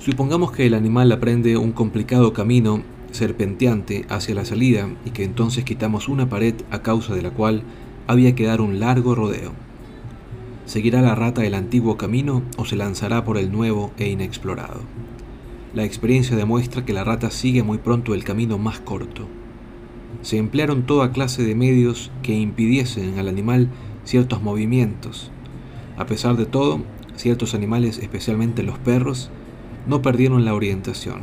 Supongamos 0.00 0.52
que 0.52 0.66
el 0.66 0.74
animal 0.74 1.12
aprende 1.12 1.56
un 1.56 1.72
complicado 1.72 2.32
camino 2.32 2.82
serpenteante 3.10 4.06
hacia 4.08 4.34
la 4.34 4.44
salida 4.44 4.88
y 5.04 5.10
que 5.10 5.24
entonces 5.24 5.64
quitamos 5.64 6.08
una 6.08 6.28
pared 6.28 6.54
a 6.70 6.82
causa 6.82 7.14
de 7.14 7.22
la 7.22 7.30
cual 7.30 7.62
había 8.06 8.34
que 8.34 8.46
dar 8.46 8.60
un 8.60 8.80
largo 8.80 9.14
rodeo. 9.14 9.52
¿Seguirá 10.66 11.02
la 11.02 11.14
rata 11.14 11.44
el 11.44 11.54
antiguo 11.54 11.96
camino 11.96 12.42
o 12.56 12.64
se 12.64 12.76
lanzará 12.76 13.24
por 13.24 13.38
el 13.38 13.50
nuevo 13.50 13.92
e 13.98 14.08
inexplorado? 14.08 14.80
La 15.74 15.84
experiencia 15.84 16.34
demuestra 16.34 16.86
que 16.86 16.94
la 16.94 17.04
rata 17.04 17.30
sigue 17.30 17.62
muy 17.62 17.76
pronto 17.76 18.14
el 18.14 18.24
camino 18.24 18.56
más 18.56 18.80
corto. 18.80 19.28
Se 20.22 20.38
emplearon 20.38 20.86
toda 20.86 21.12
clase 21.12 21.42
de 21.42 21.54
medios 21.54 22.10
que 22.22 22.34
impidiesen 22.34 23.18
al 23.18 23.28
animal 23.28 23.68
ciertos 24.04 24.42
movimientos. 24.42 25.30
A 25.98 26.06
pesar 26.06 26.36
de 26.36 26.46
todo, 26.46 26.80
ciertos 27.16 27.54
animales, 27.54 27.98
especialmente 27.98 28.62
los 28.62 28.78
perros, 28.78 29.30
no 29.86 30.00
perdieron 30.00 30.46
la 30.46 30.54
orientación. 30.54 31.20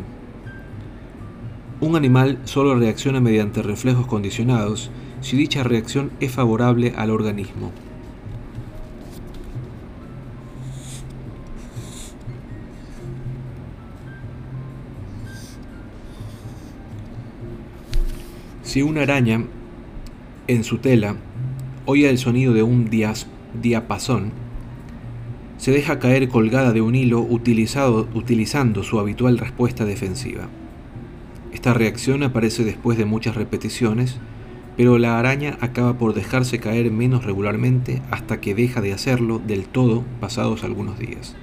Un 1.81 1.95
animal 1.95 2.39
solo 2.45 2.75
reacciona 2.75 3.19
mediante 3.19 3.63
reflejos 3.63 4.05
condicionados 4.05 4.91
si 5.21 5.37
dicha 5.37 5.63
reacción 5.63 6.11
es 6.19 6.31
favorable 6.31 6.93
al 6.95 7.09
organismo. 7.09 7.71
Si 18.75 18.81
una 18.81 19.03
araña 19.03 19.41
en 20.49 20.65
su 20.65 20.79
tela 20.79 21.15
oye 21.85 22.09
el 22.09 22.17
sonido 22.17 22.51
de 22.51 22.61
un 22.61 22.89
diapasón, 22.89 24.33
se 25.57 25.71
deja 25.71 25.97
caer 25.97 26.27
colgada 26.27 26.73
de 26.73 26.81
un 26.81 26.93
hilo 26.93 27.21
utilizando 27.21 28.83
su 28.83 28.99
habitual 28.99 29.37
respuesta 29.37 29.85
defensiva. 29.85 30.49
Esta 31.53 31.73
reacción 31.73 32.21
aparece 32.23 32.65
después 32.65 32.97
de 32.97 33.05
muchas 33.05 33.35
repeticiones, 33.35 34.17
pero 34.75 34.97
la 34.97 35.19
araña 35.19 35.57
acaba 35.61 35.97
por 35.97 36.13
dejarse 36.13 36.59
caer 36.59 36.91
menos 36.91 37.23
regularmente 37.23 38.01
hasta 38.11 38.41
que 38.41 38.55
deja 38.55 38.81
de 38.81 38.91
hacerlo 38.91 39.39
del 39.39 39.67
todo 39.67 40.03
pasados 40.19 40.65
algunos 40.65 40.99
días. 40.99 41.37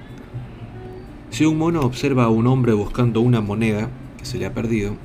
Si 1.31 1.45
un 1.45 1.57
mono 1.57 1.81
observa 1.81 2.25
a 2.25 2.29
un 2.29 2.45
hombre 2.45 2.73
buscando 2.73 3.21
una 3.21 3.41
moneda 3.41 3.89
que 4.19 4.25
se 4.25 4.37
le 4.37 4.45
ha 4.45 4.53
perdido, 4.53 4.97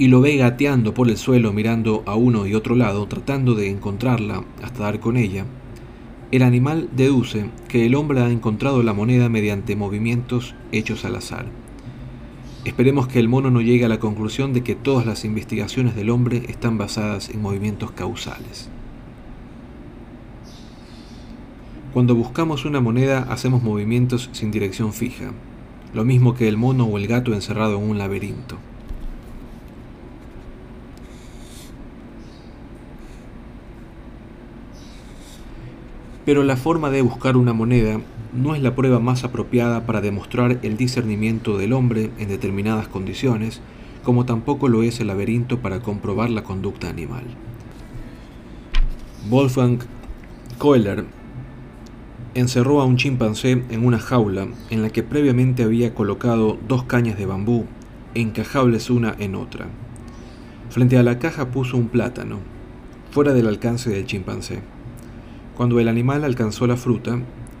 y 0.00 0.08
lo 0.08 0.22
ve 0.22 0.38
gateando 0.38 0.94
por 0.94 1.10
el 1.10 1.18
suelo 1.18 1.52
mirando 1.52 2.02
a 2.06 2.14
uno 2.14 2.46
y 2.46 2.54
otro 2.54 2.74
lado, 2.74 3.06
tratando 3.06 3.54
de 3.54 3.68
encontrarla 3.68 4.44
hasta 4.62 4.84
dar 4.84 4.98
con 4.98 5.18
ella, 5.18 5.44
el 6.32 6.42
animal 6.42 6.88
deduce 6.96 7.50
que 7.68 7.84
el 7.84 7.94
hombre 7.94 8.22
ha 8.22 8.30
encontrado 8.30 8.82
la 8.82 8.94
moneda 8.94 9.28
mediante 9.28 9.76
movimientos 9.76 10.54
hechos 10.72 11.04
al 11.04 11.16
azar. 11.16 11.44
Esperemos 12.64 13.08
que 13.08 13.18
el 13.18 13.28
mono 13.28 13.50
no 13.50 13.60
llegue 13.60 13.84
a 13.84 13.90
la 13.90 14.00
conclusión 14.00 14.54
de 14.54 14.62
que 14.62 14.74
todas 14.74 15.04
las 15.04 15.26
investigaciones 15.26 15.94
del 15.94 16.08
hombre 16.08 16.44
están 16.48 16.78
basadas 16.78 17.28
en 17.28 17.42
movimientos 17.42 17.90
causales. 17.90 18.70
Cuando 21.92 22.14
buscamos 22.14 22.64
una 22.64 22.80
moneda 22.80 23.26
hacemos 23.28 23.62
movimientos 23.62 24.30
sin 24.32 24.50
dirección 24.50 24.94
fija, 24.94 25.32
lo 25.92 26.06
mismo 26.06 26.34
que 26.34 26.48
el 26.48 26.56
mono 26.56 26.86
o 26.86 26.96
el 26.96 27.06
gato 27.06 27.34
encerrado 27.34 27.76
en 27.76 27.90
un 27.90 27.98
laberinto. 27.98 28.56
Pero 36.24 36.44
la 36.44 36.56
forma 36.56 36.90
de 36.90 37.02
buscar 37.02 37.36
una 37.36 37.52
moneda 37.52 38.00
no 38.32 38.54
es 38.54 38.62
la 38.62 38.74
prueba 38.74 39.00
más 39.00 39.24
apropiada 39.24 39.86
para 39.86 40.00
demostrar 40.00 40.58
el 40.62 40.76
discernimiento 40.76 41.58
del 41.58 41.72
hombre 41.72 42.10
en 42.18 42.28
determinadas 42.28 42.88
condiciones, 42.88 43.60
como 44.04 44.26
tampoco 44.26 44.68
lo 44.68 44.82
es 44.82 45.00
el 45.00 45.08
laberinto 45.08 45.58
para 45.60 45.80
comprobar 45.80 46.30
la 46.30 46.42
conducta 46.42 46.88
animal. 46.88 47.24
Wolfgang 49.28 49.80
Kohler 50.58 51.04
encerró 52.34 52.80
a 52.80 52.84
un 52.84 52.96
chimpancé 52.96 53.64
en 53.70 53.84
una 53.84 53.98
jaula 53.98 54.48
en 54.70 54.82
la 54.82 54.90
que 54.90 55.02
previamente 55.02 55.62
había 55.62 55.94
colocado 55.94 56.58
dos 56.68 56.84
cañas 56.84 57.18
de 57.18 57.26
bambú 57.26 57.66
encajables 58.14 58.90
una 58.90 59.14
en 59.18 59.34
otra. 59.34 59.66
Frente 60.70 60.96
a 60.96 61.02
la 61.02 61.18
caja 61.18 61.50
puso 61.50 61.76
un 61.76 61.88
plátano, 61.88 62.38
fuera 63.10 63.32
del 63.32 63.48
alcance 63.48 63.90
del 63.90 64.06
chimpancé. 64.06 64.60
Cuando 65.60 65.78
el 65.78 65.88
animal 65.88 66.24
alcanzó 66.24 66.66
la 66.66 66.78
fruta, 66.78 67.18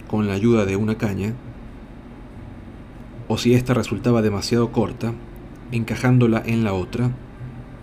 con 0.08 0.26
la 0.26 0.32
ayuda 0.32 0.64
de 0.64 0.74
una 0.74 0.96
caña, 0.96 1.34
o 3.28 3.36
si 3.36 3.52
ésta 3.52 3.74
resultaba 3.74 4.22
demasiado 4.22 4.72
corta, 4.72 5.12
encajándola 5.70 6.42
en 6.46 6.64
la 6.64 6.72
otra, 6.72 7.10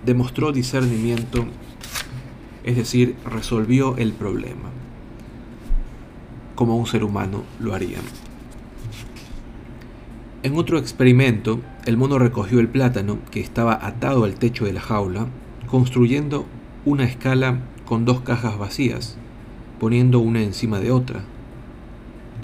demostró 0.07 0.51
discernimiento, 0.51 1.45
es 2.63 2.77
decir, 2.77 3.15
resolvió 3.29 3.95
el 3.97 4.11
problema, 4.11 4.71
como 6.55 6.77
un 6.77 6.87
ser 6.87 7.03
humano 7.03 7.43
lo 7.59 7.75
haría. 7.75 7.99
En 10.41 10.57
otro 10.57 10.79
experimento, 10.79 11.61
el 11.85 11.95
mono 11.95 12.17
recogió 12.17 12.59
el 12.59 12.69
plátano 12.69 13.19
que 13.29 13.39
estaba 13.39 13.85
atado 13.85 14.23
al 14.23 14.33
techo 14.33 14.65
de 14.65 14.73
la 14.73 14.81
jaula, 14.81 15.27
construyendo 15.69 16.47
una 16.85 17.03
escala 17.03 17.59
con 17.85 18.03
dos 18.03 18.21
cajas 18.21 18.57
vacías, 18.57 19.19
poniendo 19.79 20.19
una 20.19 20.41
encima 20.41 20.79
de 20.79 20.91
otra, 20.91 21.23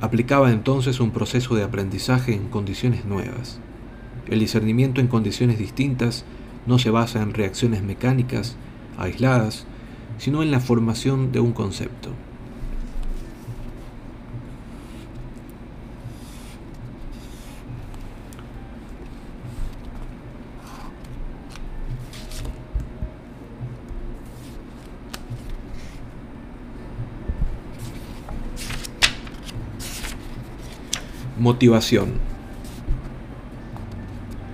Aplicaba 0.04 0.52
entonces 0.52 1.00
un 1.00 1.12
proceso 1.12 1.56
de 1.56 1.64
aprendizaje 1.64 2.34
en 2.34 2.50
condiciones 2.50 3.06
nuevas. 3.06 3.60
El 4.28 4.40
discernimiento 4.40 5.00
en 5.00 5.08
condiciones 5.08 5.58
distintas 5.58 6.26
no 6.66 6.78
se 6.78 6.90
basa 6.90 7.22
en 7.22 7.34
reacciones 7.34 7.84
mecánicas, 7.84 8.58
aisladas, 8.98 9.66
sino 10.18 10.44
en 10.44 10.52
la 10.52 10.60
formación 10.60 11.32
de 11.32 11.40
un 11.40 11.54
concepto. 11.54 12.10
Motivación. 31.44 32.14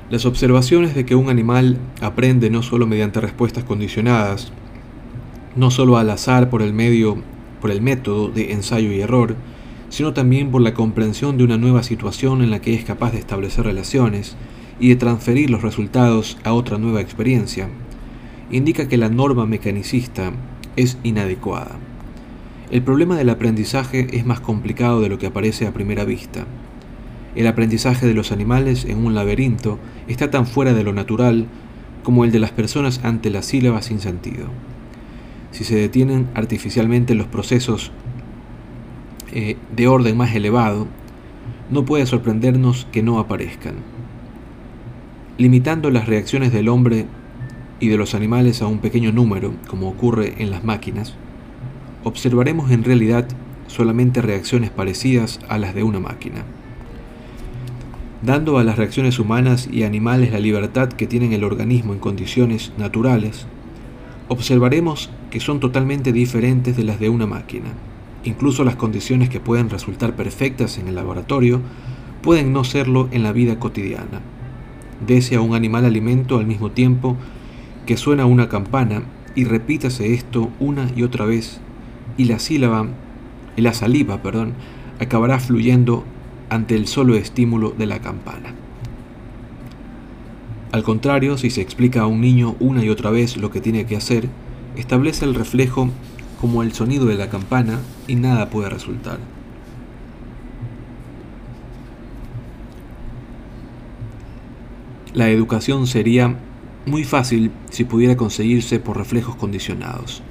Las 0.09 0.25
observaciones 0.25 0.95
de 0.95 1.05
que 1.05 1.13
un 1.13 1.29
animal 1.29 1.77
aprende 2.01 2.49
no 2.49 2.63
solo 2.63 2.87
mediante 2.87 3.21
respuestas 3.21 3.63
condicionadas, 3.63 4.51
no 5.55 5.69
solo 5.69 5.99
al 5.99 6.09
azar 6.09 6.49
por 6.49 6.63
el 6.63 6.73
medio, 6.73 7.21
por 7.61 7.69
el 7.69 7.83
método 7.83 8.29
de 8.29 8.53
ensayo 8.53 8.91
y 8.91 9.01
error, 9.01 9.35
sino 9.89 10.13
también 10.13 10.49
por 10.49 10.63
la 10.63 10.73
comprensión 10.73 11.37
de 11.37 11.43
una 11.43 11.57
nueva 11.57 11.83
situación 11.83 12.41
en 12.41 12.49
la 12.49 12.59
que 12.59 12.73
es 12.73 12.85
capaz 12.85 13.11
de 13.11 13.19
establecer 13.19 13.65
relaciones 13.65 14.35
y 14.79 14.89
de 14.89 14.95
transferir 14.95 15.51
los 15.51 15.61
resultados 15.61 16.39
a 16.43 16.53
otra 16.53 16.79
nueva 16.79 17.01
experiencia, 17.01 17.69
indica 18.49 18.87
que 18.87 18.97
la 18.97 19.09
norma 19.09 19.45
mecanicista 19.45 20.31
es 20.75 20.97
inadecuada. 21.03 21.75
El 22.71 22.81
problema 22.81 23.15
del 23.15 23.29
aprendizaje 23.29 24.07
es 24.17 24.25
más 24.25 24.39
complicado 24.39 25.01
de 25.01 25.09
lo 25.09 25.19
que 25.19 25.27
aparece 25.27 25.67
a 25.67 25.71
primera 25.71 26.03
vista. 26.03 26.47
El 27.35 27.45
aprendizaje 27.45 28.07
de 28.07 28.15
los 28.15 28.31
animales 28.31 28.85
en 28.85 29.05
un 29.05 29.13
laberinto 29.13 29.77
está 30.07 30.31
tan 30.31 30.47
fuera 30.47 30.73
de 30.73 30.83
lo 30.83 30.93
natural 30.93 31.45
como 32.03 32.25
el 32.25 32.31
de 32.31 32.39
las 32.39 32.51
personas 32.51 33.01
ante 33.03 33.29
las 33.29 33.45
sílabas 33.45 33.85
sin 33.85 33.99
sentido. 33.99 34.47
Si 35.51 35.63
se 35.63 35.75
detienen 35.75 36.27
artificialmente 36.33 37.13
los 37.13 37.27
procesos 37.27 37.91
eh, 39.31 39.57
de 39.75 39.87
orden 39.87 40.17
más 40.17 40.33
elevado, 40.33 40.87
no 41.69 41.85
puede 41.85 42.07
sorprendernos 42.07 42.87
que 42.91 43.03
no 43.03 43.19
aparezcan. 43.19 43.75
Limitando 45.37 45.91
las 45.91 46.07
reacciones 46.07 46.51
del 46.51 46.67
hombre 46.67 47.05
y 47.79 47.89
de 47.89 47.97
los 47.97 48.15
animales 48.15 48.61
a 48.61 48.67
un 48.67 48.79
pequeño 48.79 49.11
número, 49.11 49.53
como 49.67 49.87
ocurre 49.87 50.33
en 50.39 50.49
las 50.49 50.63
máquinas, 50.63 51.15
observaremos 52.03 52.71
en 52.71 52.83
realidad 52.83 53.27
solamente 53.67 54.21
reacciones 54.21 54.71
parecidas 54.71 55.39
a 55.47 55.59
las 55.59 55.75
de 55.75 55.83
una 55.83 55.99
máquina 55.99 56.43
dando 58.21 58.57
a 58.57 58.63
las 58.63 58.77
reacciones 58.77 59.19
humanas 59.19 59.69
y 59.71 59.83
animales 59.83 60.31
la 60.31 60.39
libertad 60.39 60.89
que 60.89 61.07
tienen 61.07 61.33
el 61.33 61.43
organismo 61.43 61.93
en 61.93 61.99
condiciones 61.99 62.73
naturales, 62.77 63.47
observaremos 64.27 65.09
que 65.31 65.39
son 65.39 65.59
totalmente 65.59 66.11
diferentes 66.11 66.75
de 66.75 66.83
las 66.83 66.99
de 66.99 67.09
una 67.09 67.27
máquina. 67.27 67.69
Incluso 68.23 68.63
las 68.63 68.75
condiciones 68.75 69.29
que 69.29 69.39
pueden 69.39 69.69
resultar 69.69 70.15
perfectas 70.15 70.77
en 70.77 70.87
el 70.87 70.95
laboratorio 70.95 71.61
pueden 72.21 72.51
no 72.51 72.63
serlo 72.63 73.07
en 73.11 73.23
la 73.23 73.31
vida 73.31 73.59
cotidiana. 73.59 74.21
Dese 75.05 75.35
a 75.35 75.41
un 75.41 75.55
animal 75.55 75.85
alimento 75.85 76.37
al 76.37 76.45
mismo 76.45 76.71
tiempo 76.71 77.15
que 77.85 77.95
suena 77.95 78.25
una 78.25 78.49
campana 78.49 79.03
y 79.35 79.45
repítase 79.45 80.13
esto 80.13 80.49
una 80.59 80.91
y 80.95 81.03
otra 81.03 81.25
vez 81.25 81.61
y 82.17 82.25
la 82.25 82.39
sílaba, 82.39 82.87
la 83.55 83.73
saliva, 83.73 84.21
perdón, 84.21 84.53
acabará 84.99 85.39
fluyendo 85.39 86.03
ante 86.49 86.75
el 86.75 86.87
solo 86.87 87.15
estímulo 87.15 87.71
de 87.71 87.85
la 87.85 87.99
campana. 87.99 88.53
Al 90.71 90.83
contrario, 90.83 91.37
si 91.37 91.49
se 91.49 91.61
explica 91.61 92.01
a 92.01 92.07
un 92.07 92.21
niño 92.21 92.55
una 92.59 92.83
y 92.83 92.89
otra 92.89 93.09
vez 93.09 93.37
lo 93.37 93.49
que 93.49 93.61
tiene 93.61 93.85
que 93.85 93.95
hacer, 93.95 94.29
establece 94.75 95.25
el 95.25 95.35
reflejo 95.35 95.89
como 96.39 96.63
el 96.63 96.73
sonido 96.73 97.05
de 97.05 97.15
la 97.15 97.29
campana 97.29 97.79
y 98.07 98.15
nada 98.15 98.49
puede 98.49 98.69
resultar. 98.69 99.19
La 105.13 105.29
educación 105.29 105.87
sería 105.87 106.37
muy 106.85 107.03
fácil 107.03 107.51
si 107.71 107.83
pudiera 107.83 108.15
conseguirse 108.15 108.79
por 108.79 108.97
reflejos 108.97 109.35
condicionados. 109.35 110.21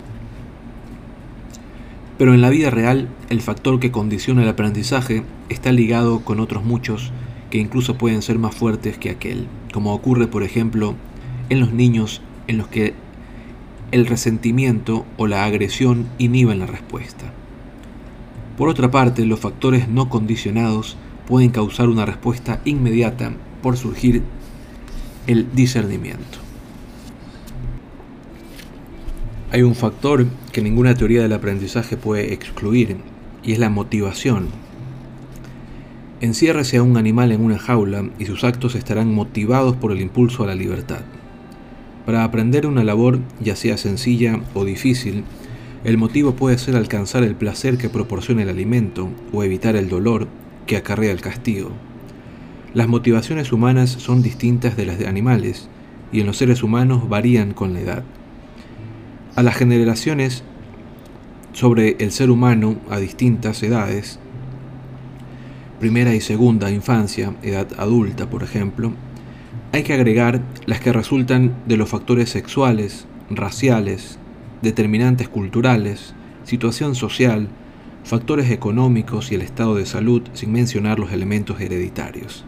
Pero 2.19 2.35
en 2.35 2.41
la 2.41 2.51
vida 2.51 2.71
real, 2.71 3.09
el 3.31 3.41
factor 3.41 3.79
que 3.79 3.93
condiciona 3.93 4.43
el 4.43 4.49
aprendizaje 4.49 5.23
está 5.49 5.71
ligado 5.71 6.21
con 6.21 6.41
otros 6.41 6.65
muchos 6.65 7.13
que 7.49 7.59
incluso 7.59 7.97
pueden 7.97 8.23
ser 8.23 8.39
más 8.39 8.55
fuertes 8.55 8.99
que 8.99 9.11
aquel, 9.11 9.47
como 9.73 9.95
ocurre 9.95 10.27
por 10.27 10.43
ejemplo 10.43 10.97
en 11.49 11.61
los 11.61 11.73
niños 11.73 12.21
en 12.49 12.59
los 12.59 12.67
que 12.69 12.95
el 13.93 14.07
resentimiento 14.07 15.07
o 15.17 15.27
la 15.27 15.45
agresión 15.45 16.09
inhiben 16.19 16.59
la 16.59 16.67
respuesta. 16.67 17.33
Por 18.59 18.69
otra 18.69 18.91
parte, 18.91 19.25
los 19.25 19.41
factores 19.41 19.89
no 19.89 20.09
condicionados 20.09 20.97
pueden 21.27 21.51
causar 21.51 21.89
una 21.89 22.05
respuesta 22.05 22.61
inmediata 22.65 23.33
por 23.63 23.77
surgir 23.77 24.23
el 25.27 25.55
discernimiento. 25.55 26.48
Hay 29.51 29.63
un 29.63 29.75
factor 29.75 30.27
que 30.53 30.61
ninguna 30.61 30.95
teoría 30.95 31.23
del 31.23 31.33
aprendizaje 31.33 31.97
puede 31.97 32.35
excluir, 32.35 32.99
y 33.43 33.53
es 33.53 33.59
la 33.59 33.71
motivación. 33.71 34.49
Enciérrese 36.21 36.77
a 36.77 36.83
un 36.83 36.99
animal 36.99 37.33
en 37.33 37.41
una 37.41 37.59
jaula 37.59 38.11
y 38.19 38.27
sus 38.27 38.45
actos 38.45 38.75
estarán 38.75 39.15
motivados 39.15 39.75
por 39.75 39.91
el 39.93 40.03
impulso 40.03 40.45
a 40.45 40.47
la 40.49 40.55
libertad. 40.55 41.01
Para 42.05 42.25
aprender 42.25 42.67
una 42.67 42.85
labor, 42.85 43.21
ya 43.41 43.57
sea 43.57 43.79
sencilla 43.79 44.39
o 44.53 44.67
difícil, 44.67 45.25
el 45.83 45.97
motivo 45.97 46.33
puede 46.33 46.59
ser 46.59 46.77
alcanzar 46.77 47.23
el 47.23 47.35
placer 47.35 47.79
que 47.79 47.89
proporciona 47.89 48.43
el 48.43 48.51
alimento 48.51 49.09
o 49.33 49.45
evitar 49.45 49.77
el 49.77 49.89
dolor 49.89 50.29
que 50.67 50.77
acarrea 50.77 51.13
el 51.13 51.23
castigo. 51.23 51.71
Las 52.75 52.89
motivaciones 52.89 53.51
humanas 53.51 53.89
son 53.89 54.21
distintas 54.21 54.77
de 54.77 54.85
las 54.85 54.99
de 54.99 55.07
animales 55.07 55.71
y 56.13 56.21
en 56.21 56.27
los 56.27 56.37
seres 56.37 56.63
humanos 56.63 57.09
varían 57.09 57.55
con 57.55 57.73
la 57.73 57.81
edad 57.81 58.05
a 59.39 59.43
las 59.45 59.55
generaciones 59.55 60.43
sobre 61.53 61.95
el 62.01 62.11
ser 62.11 62.29
humano 62.29 62.75
a 62.91 62.99
distintas 62.99 63.63
edades, 63.63 64.19
primera 65.79 66.13
y 66.13 66.21
segunda 66.21 66.73
infancia, 66.73 67.37
edad 67.45 67.69
adulta 67.79 68.29
por 68.29 68.43
ejemplo, 68.43 68.91
hay 69.71 69.85
que 69.85 69.95
agregar 69.95 70.43
las 70.67 70.81
que 70.81 70.93
resultan 70.93 71.55
de 71.67 71.77
los 71.77 71.89
factores 71.89 72.31
sexuales, 72.31 73.07
raciales, 73.31 74.19
determinantes 74.61 75.29
culturales, 75.29 76.15
situación 76.43 76.97
social, 76.97 77.47
factores 78.03 78.51
económicos 78.51 79.31
y 79.31 79.37
el 79.37 79.43
estado 79.43 79.77
de 79.77 79.87
salud, 79.87 80.23
sin 80.33 80.51
mencionar 80.51 80.99
los 80.99 81.13
elementos 81.13 81.61
hereditarios. 81.61 82.45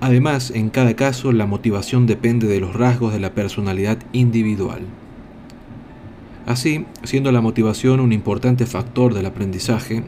Además, 0.00 0.50
en 0.50 0.68
cada 0.68 0.96
caso, 0.96 1.30
la 1.30 1.46
motivación 1.46 2.08
depende 2.08 2.48
de 2.48 2.58
los 2.58 2.74
rasgos 2.74 3.12
de 3.12 3.20
la 3.20 3.34
personalidad 3.34 3.98
individual. 4.12 4.80
Así, 6.46 6.86
siendo 7.04 7.30
la 7.32 7.40
motivación 7.40 8.00
un 8.00 8.12
importante 8.12 8.66
factor 8.66 9.14
del 9.14 9.26
aprendizaje, 9.26 10.02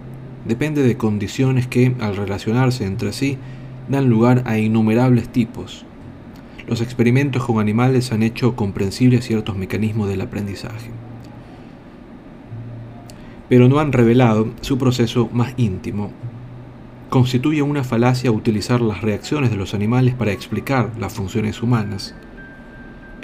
depende 0.44 0.82
de 0.82 0.96
condiciones 0.96 1.66
que, 1.66 1.94
al 2.00 2.16
relacionarse 2.16 2.84
entre 2.84 3.12
sí, 3.12 3.38
dan 3.88 4.08
lugar 4.08 4.42
a 4.46 4.58
innumerables 4.58 5.28
tipos. 5.28 5.84
Los 6.66 6.80
experimentos 6.80 7.44
con 7.44 7.60
animales 7.60 8.12
han 8.12 8.22
hecho 8.22 8.56
comprensibles 8.56 9.24
ciertos 9.26 9.56
mecanismos 9.56 10.08
del 10.08 10.22
aprendizaje. 10.22 10.90
pero 13.48 13.68
no 13.68 13.78
han 13.78 13.92
revelado 13.92 14.48
su 14.62 14.78
proceso 14.78 15.28
más 15.32 15.54
íntimo. 15.56 16.10
Constituye 17.10 17.62
una 17.62 17.84
falacia 17.84 18.32
utilizar 18.32 18.80
las 18.80 19.02
reacciones 19.02 19.50
de 19.50 19.56
los 19.56 19.74
animales 19.74 20.14
para 20.14 20.32
explicar 20.32 20.90
las 20.98 21.12
funciones 21.12 21.62
humanas, 21.62 22.14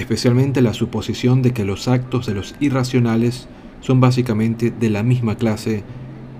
especialmente 0.01 0.63
la 0.63 0.73
suposición 0.73 1.43
de 1.43 1.53
que 1.53 1.67
los 1.67 1.87
actos 1.87 2.25
de 2.27 2.35
los 2.35 2.55
irracionales 2.59 3.49
son 3.83 4.01
básicamente 4.01 4.71
de 4.71 4.89
la 4.89 5.03
misma 5.03 5.37
clase 5.37 5.85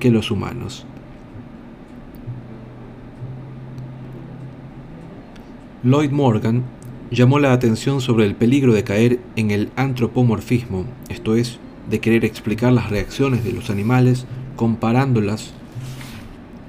que 0.01 0.11
los 0.11 0.31
humanos. 0.31 0.87
Lloyd 5.83 6.11
Morgan 6.11 6.63
llamó 7.11 7.39
la 7.39 7.53
atención 7.53 8.01
sobre 8.01 8.25
el 8.25 8.35
peligro 8.35 8.73
de 8.73 8.83
caer 8.83 9.21
en 9.37 9.51
el 9.51 9.71
antropomorfismo, 9.77 10.87
esto 11.11 11.37
es, 11.37 11.59
de 11.91 12.01
querer 12.01 12.25
explicar 12.25 12.73
las 12.73 12.89
reacciones 12.89 13.45
de 13.45 13.53
los 13.53 13.69
animales 13.69 14.25
comparándolas 14.57 15.53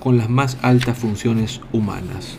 con 0.02 0.18
las 0.18 0.30
más 0.30 0.58
altas 0.62 0.98
funciones 0.98 1.62
humanas. 1.72 2.38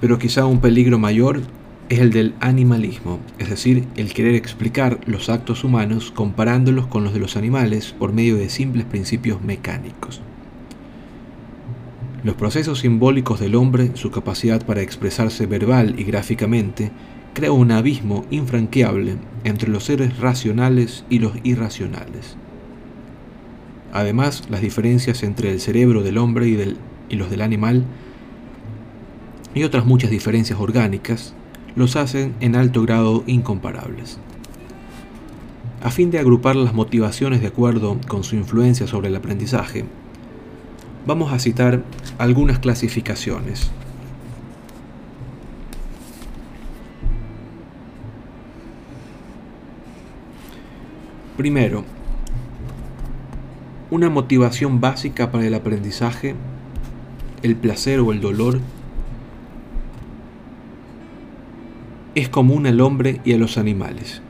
Pero 0.00 0.18
quizá 0.18 0.46
un 0.46 0.60
peligro 0.60 0.98
mayor 0.98 1.42
es 1.88 2.00
el 2.00 2.10
del 2.10 2.34
animalismo, 2.40 3.18
es 3.38 3.48
decir, 3.48 3.86
el 3.96 4.12
querer 4.12 4.34
explicar 4.34 5.00
los 5.06 5.30
actos 5.30 5.64
humanos 5.64 6.12
comparándolos 6.14 6.86
con 6.86 7.02
los 7.02 7.14
de 7.14 7.20
los 7.20 7.36
animales 7.36 7.94
por 7.98 8.12
medio 8.12 8.36
de 8.36 8.50
simples 8.50 8.84
principios 8.84 9.40
mecánicos. 9.42 10.20
Los 12.24 12.34
procesos 12.34 12.80
simbólicos 12.80 13.40
del 13.40 13.54
hombre, 13.54 13.92
su 13.94 14.10
capacidad 14.10 14.66
para 14.66 14.82
expresarse 14.82 15.46
verbal 15.46 15.98
y 15.98 16.04
gráficamente, 16.04 16.90
crea 17.32 17.52
un 17.52 17.70
abismo 17.70 18.26
infranqueable 18.30 19.16
entre 19.44 19.70
los 19.70 19.84
seres 19.84 20.18
racionales 20.18 21.04
y 21.08 21.20
los 21.20 21.32
irracionales. 21.42 22.36
Además, 23.94 24.44
las 24.50 24.60
diferencias 24.60 25.22
entre 25.22 25.52
el 25.52 25.60
cerebro 25.60 26.02
del 26.02 26.18
hombre 26.18 26.48
y, 26.48 26.76
y 27.08 27.16
los 27.16 27.30
del 27.30 27.40
animal, 27.40 27.84
y 29.54 29.62
otras 29.62 29.86
muchas 29.86 30.10
diferencias 30.10 30.60
orgánicas, 30.60 31.34
los 31.78 31.94
hacen 31.94 32.34
en 32.40 32.56
alto 32.56 32.82
grado 32.82 33.22
incomparables. 33.28 34.18
A 35.80 35.92
fin 35.92 36.10
de 36.10 36.18
agrupar 36.18 36.56
las 36.56 36.74
motivaciones 36.74 37.40
de 37.40 37.46
acuerdo 37.46 38.00
con 38.08 38.24
su 38.24 38.34
influencia 38.34 38.88
sobre 38.88 39.06
el 39.06 39.14
aprendizaje, 39.14 39.84
vamos 41.06 41.32
a 41.32 41.38
citar 41.38 41.84
algunas 42.18 42.58
clasificaciones. 42.58 43.70
Primero, 51.36 51.84
una 53.92 54.10
motivación 54.10 54.80
básica 54.80 55.30
para 55.30 55.46
el 55.46 55.54
aprendizaje, 55.54 56.34
el 57.44 57.54
placer 57.54 58.00
o 58.00 58.10
el 58.10 58.20
dolor, 58.20 58.58
es 62.18 62.28
común 62.28 62.66
al 62.66 62.80
hombre 62.80 63.20
y 63.24 63.32
a 63.32 63.38
los 63.38 63.58
animales. 63.58 64.22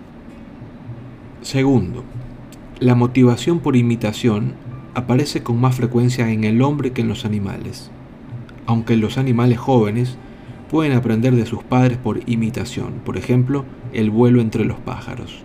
Segundo, 1.40 2.04
la 2.80 2.94
motivación 2.94 3.60
por 3.60 3.76
imitación 3.76 4.52
aparece 4.94 5.42
con 5.42 5.58
más 5.58 5.76
frecuencia 5.76 6.30
en 6.30 6.44
el 6.44 6.60
hombre 6.60 6.92
que 6.92 7.00
en 7.00 7.08
los 7.08 7.24
animales, 7.24 7.90
aunque 8.66 8.96
los 8.96 9.16
animales 9.16 9.58
jóvenes 9.58 10.18
pueden 10.70 10.92
aprender 10.92 11.34
de 11.34 11.46
sus 11.46 11.64
padres 11.64 11.96
por 11.96 12.20
imitación, 12.28 13.00
por 13.06 13.16
ejemplo, 13.16 13.64
el 13.94 14.10
vuelo 14.10 14.42
entre 14.42 14.66
los 14.66 14.78
pájaros. 14.78 15.42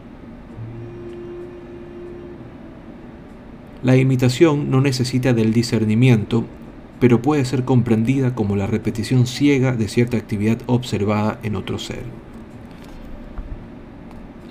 La 3.84 3.96
imitación 3.96 4.70
no 4.70 4.82
necesita 4.82 5.32
del 5.32 5.54
discernimiento, 5.54 6.44
pero 7.00 7.22
puede 7.22 7.46
ser 7.46 7.64
comprendida 7.64 8.36
como 8.36 8.58
la 8.58 8.68
repetición 8.68 9.28
ciega 9.28 9.78
de 9.78 9.88
cierta 9.88 10.18
actividad 10.18 10.58
observada 10.66 11.40
en 11.44 11.56
otro 11.56 11.80
ser. 11.80 12.04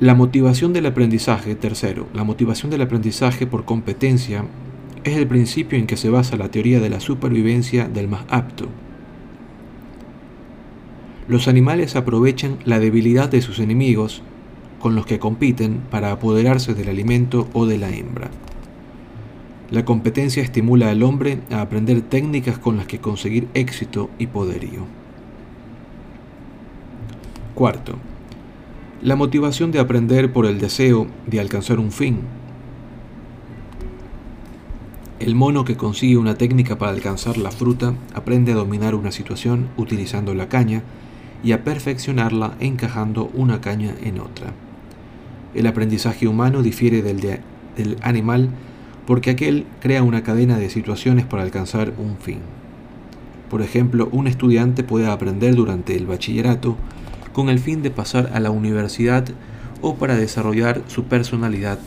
La 0.02 0.16
motivación 0.16 0.72
del 0.72 0.86
aprendizaje, 0.86 1.54
tercero, 1.54 2.08
la 2.12 2.24
motivación 2.24 2.72
del 2.72 2.82
aprendizaje 2.82 3.46
por 3.46 3.64
competencia 3.64 4.44
es 5.04 5.16
el 5.16 5.28
principio 5.28 5.78
en 5.78 5.86
que 5.86 5.96
se 5.96 6.10
basa 6.10 6.36
la 6.36 6.50
teoría 6.50 6.80
de 6.80 6.90
la 6.90 6.98
supervivencia 6.98 7.86
del 7.86 8.08
más 8.08 8.24
apto. 8.28 8.66
Los 11.28 11.46
animales 11.46 11.94
aprovechan 11.94 12.58
la 12.64 12.80
debilidad 12.80 13.28
de 13.28 13.42
sus 13.42 13.60
enemigos 13.60 14.24
con 14.80 14.96
los 14.96 15.06
que 15.06 15.20
compiten 15.20 15.80
para 15.88 16.10
apoderarse 16.10 16.74
del 16.74 16.88
alimento 16.88 17.48
o 17.52 17.66
de 17.66 17.78
la 17.78 17.90
hembra. 17.90 18.28
La 19.70 19.84
competencia 19.84 20.42
estimula 20.42 20.90
al 20.90 21.04
hombre 21.04 21.38
a 21.52 21.60
aprender 21.60 22.00
técnicas 22.00 22.58
con 22.58 22.76
las 22.76 22.88
que 22.88 22.98
conseguir 22.98 23.46
éxito 23.54 24.10
y 24.18 24.26
poderío. 24.26 24.84
Cuarto, 27.54 27.98
la 29.02 29.16
motivación 29.16 29.72
de 29.72 29.80
aprender 29.80 30.32
por 30.32 30.46
el 30.46 30.58
deseo 30.58 31.08
de 31.26 31.40
alcanzar 31.40 31.78
un 31.78 31.92
fin 31.92 32.20
el 35.22 35.36
mono 35.36 35.64
que 35.64 35.76
consigue 35.76 36.16
una 36.16 36.34
técnica 36.34 36.78
para 36.78 36.90
alcanzar 36.90 37.38
la 37.38 37.52
fruta 37.52 37.94
aprende 38.12 38.50
a 38.50 38.56
dominar 38.56 38.96
una 38.96 39.12
situación 39.12 39.68
utilizando 39.76 40.34
la 40.34 40.48
caña 40.48 40.82
y 41.44 41.52
a 41.52 41.62
perfeccionarla 41.62 42.56
encajando 42.58 43.30
una 43.32 43.60
caña 43.60 43.94
en 44.02 44.18
otra. 44.18 44.52
El 45.54 45.68
aprendizaje 45.68 46.26
humano 46.26 46.64
difiere 46.64 47.02
del, 47.02 47.20
del 47.20 47.98
animal 48.02 48.48
porque 49.06 49.30
aquel 49.30 49.64
crea 49.78 50.02
una 50.02 50.24
cadena 50.24 50.58
de 50.58 50.70
situaciones 50.70 51.24
para 51.24 51.44
alcanzar 51.44 51.92
un 51.98 52.16
fin. 52.16 52.40
Por 53.48 53.62
ejemplo, 53.62 54.08
un 54.10 54.26
estudiante 54.26 54.82
puede 54.82 55.08
aprender 55.08 55.54
durante 55.54 55.94
el 55.94 56.06
bachillerato 56.06 56.76
con 57.32 57.48
el 57.48 57.58
fin 57.58 57.82
de 57.82 57.90
pasar 57.90 58.30
a 58.34 58.40
la 58.40 58.50
universidad 58.50 59.24
o 59.80 59.96
para 59.96 60.16
desarrollar 60.16 60.82
su 60.86 61.04
personalidad 61.04 61.78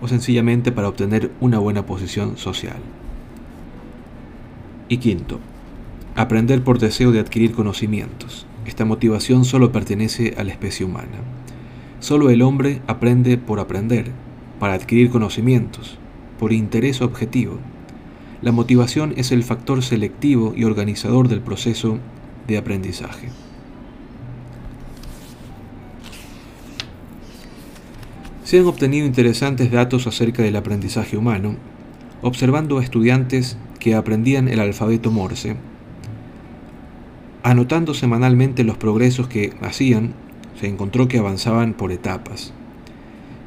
o 0.00 0.08
sencillamente 0.08 0.72
para 0.72 0.88
obtener 0.88 1.30
una 1.40 1.58
buena 1.58 1.86
posición 1.86 2.36
social. 2.36 2.76
Y 4.88 4.98
quinto, 4.98 5.40
aprender 6.14 6.62
por 6.62 6.78
deseo 6.78 7.12
de 7.12 7.20
adquirir 7.20 7.52
conocimientos. 7.52 8.46
Esta 8.66 8.84
motivación 8.84 9.44
solo 9.44 9.72
pertenece 9.72 10.34
a 10.38 10.44
la 10.44 10.52
especie 10.52 10.84
humana. 10.86 11.18
Solo 12.00 12.30
el 12.30 12.42
hombre 12.42 12.82
aprende 12.86 13.38
por 13.38 13.60
aprender, 13.60 14.10
para 14.58 14.74
adquirir 14.74 15.10
conocimientos, 15.10 15.98
por 16.38 16.52
interés 16.52 17.00
objetivo. 17.00 17.58
La 18.42 18.52
motivación 18.52 19.14
es 19.16 19.32
el 19.32 19.42
factor 19.42 19.82
selectivo 19.82 20.52
y 20.56 20.64
organizador 20.64 21.28
del 21.28 21.40
proceso 21.40 21.98
de 22.46 22.58
aprendizaje. 22.58 23.28
Se 28.46 28.60
han 28.60 28.66
obtenido 28.66 29.04
interesantes 29.06 29.72
datos 29.72 30.06
acerca 30.06 30.40
del 30.40 30.54
aprendizaje 30.54 31.16
humano, 31.16 31.56
observando 32.22 32.78
a 32.78 32.82
estudiantes 32.84 33.56
que 33.80 33.96
aprendían 33.96 34.46
el 34.46 34.60
alfabeto 34.60 35.10
Morse. 35.10 35.56
Anotando 37.42 37.92
semanalmente 37.92 38.62
los 38.62 38.76
progresos 38.76 39.26
que 39.26 39.52
hacían, 39.62 40.14
se 40.60 40.68
encontró 40.68 41.08
que 41.08 41.18
avanzaban 41.18 41.74
por 41.74 41.90
etapas. 41.90 42.52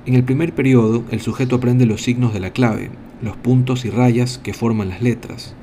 En 0.05 0.15
el 0.15 0.25
primer 0.25 0.53
periodo, 0.53 1.05
el 1.11 1.21
sujeto 1.21 1.55
aprende 1.55 1.85
los 1.85 2.01
signos 2.01 2.33
de 2.33 2.41
la 2.41 2.51
clave, 2.51 2.91
los 3.21 3.37
puntos 3.37 3.85
y 3.85 3.91
rayas 3.91 4.37
que 4.37 4.53
forman 4.53 4.89
las 4.89 5.01
letras. 5.01 5.55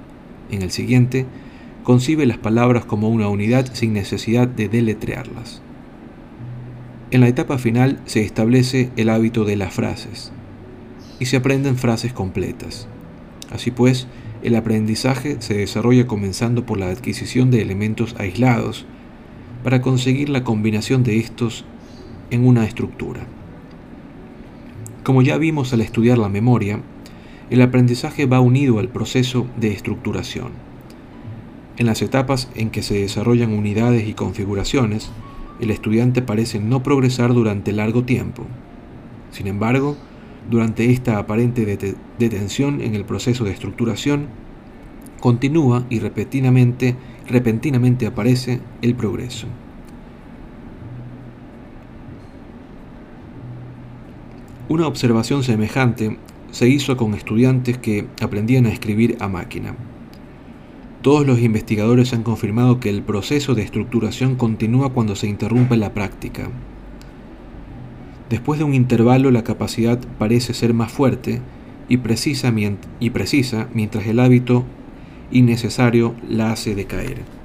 En 0.50 0.62
el 0.62 0.70
siguiente, 0.70 1.26
concibe 1.84 2.24
las 2.24 2.38
palabras 2.38 2.86
como 2.86 3.10
una 3.10 3.28
unidad 3.28 3.68
sin 3.74 3.92
necesidad 3.92 4.48
de 4.48 4.70
deletrearlas. 4.70 5.60
En 7.12 7.20
la 7.20 7.28
etapa 7.28 7.56
final 7.56 8.00
se 8.04 8.22
establece 8.22 8.90
el 8.96 9.10
hábito 9.10 9.44
de 9.44 9.54
las 9.54 9.72
frases 9.72 10.32
y 11.20 11.26
se 11.26 11.36
aprenden 11.36 11.76
frases 11.76 12.12
completas. 12.12 12.88
Así 13.52 13.70
pues, 13.70 14.08
el 14.42 14.56
aprendizaje 14.56 15.36
se 15.38 15.54
desarrolla 15.54 16.08
comenzando 16.08 16.66
por 16.66 16.78
la 16.78 16.88
adquisición 16.88 17.52
de 17.52 17.62
elementos 17.62 18.16
aislados 18.18 18.86
para 19.62 19.82
conseguir 19.82 20.30
la 20.30 20.42
combinación 20.42 21.04
de 21.04 21.18
estos 21.18 21.64
en 22.30 22.44
una 22.44 22.64
estructura. 22.64 23.20
Como 25.04 25.22
ya 25.22 25.38
vimos 25.38 25.72
al 25.72 25.82
estudiar 25.82 26.18
la 26.18 26.28
memoria, 26.28 26.80
el 27.50 27.62
aprendizaje 27.62 28.26
va 28.26 28.40
unido 28.40 28.80
al 28.80 28.88
proceso 28.88 29.46
de 29.56 29.70
estructuración. 29.70 30.50
En 31.76 31.86
las 31.86 32.02
etapas 32.02 32.50
en 32.56 32.70
que 32.70 32.82
se 32.82 32.94
desarrollan 32.98 33.52
unidades 33.52 34.08
y 34.08 34.14
configuraciones, 34.14 35.12
el 35.60 35.70
estudiante 35.70 36.22
parece 36.22 36.60
no 36.60 36.82
progresar 36.82 37.32
durante 37.34 37.72
largo 37.72 38.04
tiempo. 38.04 38.44
Sin 39.30 39.46
embargo, 39.46 39.96
durante 40.50 40.90
esta 40.90 41.18
aparente 41.18 41.64
detención 42.18 42.80
en 42.80 42.94
el 42.94 43.04
proceso 43.04 43.44
de 43.44 43.52
estructuración, 43.52 44.26
continúa 45.20 45.84
y 45.90 45.98
repentinamente, 45.98 46.94
repentinamente 47.26 48.06
aparece 48.06 48.60
el 48.82 48.94
progreso. 48.94 49.46
Una 54.68 54.86
observación 54.86 55.42
semejante 55.42 56.18
se 56.50 56.68
hizo 56.68 56.96
con 56.96 57.14
estudiantes 57.14 57.78
que 57.78 58.06
aprendían 58.20 58.66
a 58.66 58.70
escribir 58.70 59.16
a 59.20 59.28
máquina. 59.28 59.74
Todos 61.06 61.24
los 61.24 61.38
investigadores 61.40 62.12
han 62.12 62.24
confirmado 62.24 62.80
que 62.80 62.90
el 62.90 63.00
proceso 63.00 63.54
de 63.54 63.62
estructuración 63.62 64.34
continúa 64.34 64.92
cuando 64.92 65.14
se 65.14 65.28
interrumpe 65.28 65.76
la 65.76 65.94
práctica. 65.94 66.50
Después 68.28 68.58
de 68.58 68.64
un 68.64 68.74
intervalo 68.74 69.30
la 69.30 69.44
capacidad 69.44 70.00
parece 70.18 70.52
ser 70.52 70.74
más 70.74 70.90
fuerte 70.90 71.40
y 71.88 71.98
precisa, 71.98 72.52
y 72.98 73.10
precisa 73.10 73.68
mientras 73.72 74.04
el 74.08 74.18
hábito 74.18 74.64
innecesario 75.30 76.16
la 76.28 76.50
hace 76.50 76.74
decaer. 76.74 77.35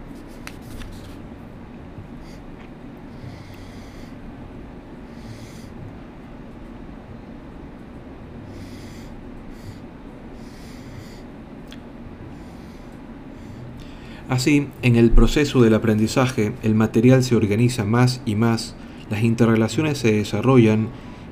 Así, 14.29 14.67
en 14.81 14.95
el 14.95 15.11
proceso 15.11 15.61
del 15.61 15.73
aprendizaje, 15.73 16.53
el 16.63 16.73
material 16.75 17.23
se 17.23 17.35
organiza 17.35 17.83
más 17.83 18.21
y 18.25 18.35
más, 18.35 18.75
las 19.09 19.23
interrelaciones 19.23 19.97
se 19.97 20.13
desarrollan 20.13 20.87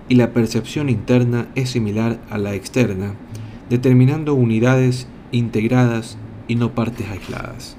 y 0.09 0.15
la 0.15 0.33
percepción 0.33 0.89
interna 0.89 1.47
es 1.55 1.69
similar 1.69 2.19
a 2.29 2.37
la 2.37 2.55
externa, 2.55 3.13
determinando 3.69 4.33
unidades 4.33 5.07
integradas 5.31 6.17
y 6.47 6.55
no 6.55 6.73
partes 6.73 7.07
aisladas. 7.09 7.77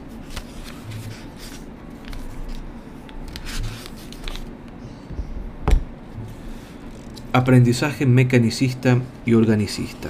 Aprendizaje 7.33 8.07
mecanicista 8.07 8.99
y 9.27 9.35
organicista. 9.35 10.09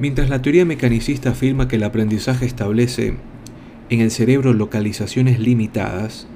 Mientras 0.00 0.30
la 0.30 0.40
teoría 0.40 0.64
mecanicista 0.64 1.28
afirma 1.28 1.68
que 1.68 1.76
el 1.76 1.82
aprendizaje 1.82 2.46
establece 2.46 3.16
en 3.90 4.00
el 4.00 4.10
cerebro 4.10 4.54
localizaciones 4.54 5.38
limitadas, 5.38 6.26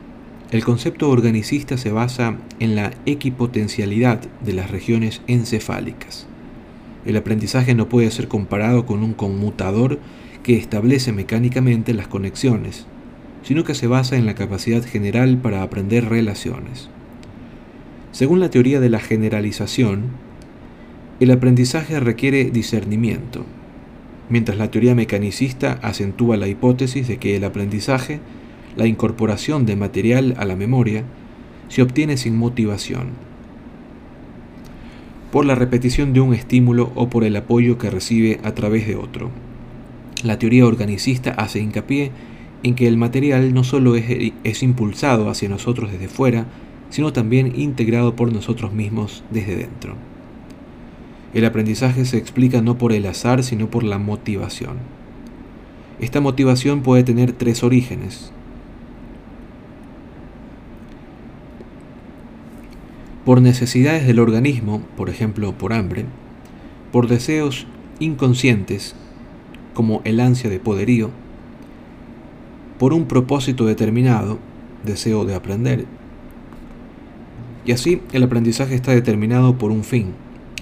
el 0.51 0.63
concepto 0.63 1.09
organicista 1.09 1.79
se 1.79 1.91
basa 1.91 2.37
en 2.61 2.77
la 2.77 2.91
equipotencialidad 3.07 4.21
de 4.45 4.53
las 4.53 4.71
regiones 4.71 5.23
encefálicas. 5.29 6.27
El 7.07 7.17
aprendizaje 7.17 7.75
no 7.75 7.89
puede 7.89 8.11
ser 8.11 8.29
comparado 8.29 8.85
con 8.85 9.03
un 9.03 9.15
conmutador 9.15 9.99
que 10.43 10.59
establece 10.59 11.13
mecánicamente 11.13 11.95
las 11.95 12.07
conexiones, 12.07 12.85
sino 13.45 13.65
que 13.65 13.75
se 13.75 13.87
basa 13.87 14.17
en 14.17 14.27
la 14.27 14.35
capacidad 14.35 14.85
general 14.85 15.39
para 15.39 15.63
aprender 15.63 16.11
relaciones. 16.11 16.91
Según 18.13 18.41
la 18.41 18.51
teoría 18.51 18.79
de 18.79 18.91
la 18.91 19.01
generalización, 19.01 20.11
el 21.21 21.31
aprendizaje 21.31 22.01
requiere 22.01 22.51
discernimiento, 22.51 23.45
mientras 24.29 24.59
la 24.59 24.71
teoría 24.71 24.95
mecanicista 24.97 25.79
acentúa 25.83 26.37
la 26.37 26.49
hipótesis 26.49 27.07
de 27.07 27.19
que 27.19 27.37
el 27.37 27.45
aprendizaje, 27.45 28.21
la 28.77 28.87
incorporación 28.87 29.65
de 29.65 29.77
material 29.77 30.35
a 30.39 30.45
la 30.45 30.57
memoria, 30.57 31.05
se 31.69 31.83
obtiene 31.83 32.17
sin 32.17 32.37
motivación, 32.37 33.11
por 35.31 35.45
la 35.45 35.55
repetición 35.55 36.13
de 36.13 36.21
un 36.21 36.35
estímulo 36.35 36.93
o 36.95 37.09
por 37.11 37.25
el 37.25 37.37
apoyo 37.37 37.79
que 37.79 37.91
recibe 37.91 38.41
a 38.43 38.53
través 38.53 38.87
de 38.87 38.97
otro. 38.97 39.31
La 40.25 40.39
teoría 40.39 40.67
organicista 40.67 41.31
hace 41.31 41.61
hincapié 41.61 42.11
en 42.63 42.75
que 42.75 42.89
el 42.89 42.97
material 42.97 43.53
no 43.53 43.63
solo 43.63 43.95
es, 43.95 44.33
es 44.43 44.63
impulsado 44.63 45.29
hacia 45.29 45.49
nosotros 45.49 45.93
desde 45.93 46.09
fuera, 46.09 46.47
sino 46.91 47.13
también 47.13 47.53
integrado 47.57 48.17
por 48.17 48.33
nosotros 48.33 48.73
mismos 48.73 49.23
desde 49.31 49.57
dentro. 49.57 49.97
El 51.35 51.45
aprendizaje 51.45 52.05
se 52.05 52.17
explica 52.17 52.63
no 52.63 52.79
por 52.79 52.93
el 52.93 53.07
azar, 53.07 53.43
sino 53.43 53.69
por 53.69 53.83
la 53.83 53.99
motivación. 53.99 54.77
Esta 55.99 56.21
motivación 56.21 56.83
puede 56.83 57.03
tener 57.03 57.33
tres 57.33 57.65
orígenes. 57.65 58.31
Por 63.25 63.43
necesidades 63.43 64.07
del 64.07 64.21
organismo, 64.21 64.83
por 64.97 65.11
ejemplo 65.11 65.53
por 65.59 65.73
hambre, 65.73 66.05
por 66.93 67.09
deseos 67.09 67.67
inconscientes, 67.99 68.95
como 69.73 70.03
el 70.05 70.21
ansia 70.21 70.49
de 70.49 70.61
poderío, 70.61 71.11
por 72.79 72.93
un 72.93 73.07
propósito 73.07 73.67
determinado, 73.67 74.39
deseo 74.85 75.25
de 75.25 75.35
aprender, 75.35 75.87
y 77.65 77.73
así 77.73 78.03
el 78.13 78.23
aprendizaje 78.23 78.75
está 78.75 78.93
determinado 78.93 79.57
por 79.57 79.71
un 79.71 79.85
fin, 79.85 80.13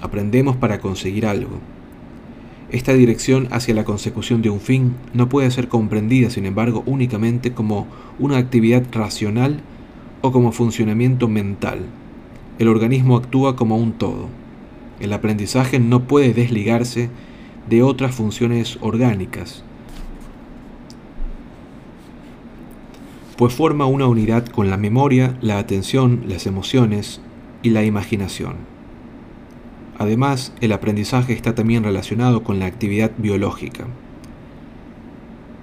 Aprendemos 0.03 0.57
para 0.57 0.81
conseguir 0.81 1.25
algo. 1.25 1.61
Esta 2.71 2.93
dirección 2.93 3.49
hacia 3.51 3.75
la 3.75 3.85
consecución 3.85 4.43
de 4.43 4.51
un 4.51 4.61
fin 4.61 4.95
no 5.15 5.29
puede 5.29 5.51
ser 5.51 5.69
comprendida, 5.69 6.29
sin 6.29 6.45
embargo, 6.45 6.83
únicamente 6.85 7.53
como 7.53 7.87
una 8.19 8.37
actividad 8.37 8.83
racional 8.93 9.61
o 10.21 10.33
como 10.33 10.53
funcionamiento 10.53 11.29
mental. 11.29 11.81
El 12.59 12.69
organismo 12.69 13.17
actúa 13.17 13.57
como 13.57 13.77
un 13.77 13.93
todo. 13.93 14.29
El 15.01 15.13
aprendizaje 15.13 15.79
no 15.79 16.05
puede 16.05 16.35
desligarse 16.35 17.09
de 17.71 17.83
otras 17.83 18.15
funciones 18.15 18.79
orgánicas, 18.81 19.65
pues 23.37 23.55
forma 23.55 23.87
una 23.87 24.07
unidad 24.07 24.47
con 24.47 24.71
la 24.71 24.77
memoria, 24.77 25.37
la 25.41 25.59
atención, 25.59 26.25
las 26.27 26.47
emociones 26.47 27.21
y 27.63 27.71
la 27.71 27.85
imaginación. 27.85 28.72
Además, 29.99 30.53
el 30.61 30.73
aprendizaje 30.73 31.33
está 31.33 31.55
también 31.55 31.85
relacionado 31.85 32.43
con 32.43 32.59
la 32.59 32.67
actividad 32.67 33.13
biológica. 33.19 33.87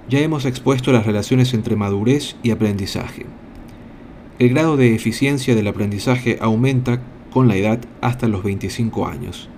Ya 0.08 0.20
hemos 0.20 0.44
expuesto 0.44 0.92
las 0.92 1.06
relaciones 1.06 1.54
entre 1.54 1.76
madurez 1.76 2.36
y 2.42 2.50
aprendizaje. 2.50 3.26
El 4.38 4.48
grado 4.50 4.76
de 4.76 4.94
eficiencia 4.94 5.54
del 5.54 5.68
aprendizaje 5.68 6.38
aumenta 6.40 7.00
con 7.30 7.46
la 7.46 7.56
edad 7.56 7.80
hasta 8.00 8.26
los 8.26 8.42
25 8.42 9.06
años. 9.06 9.48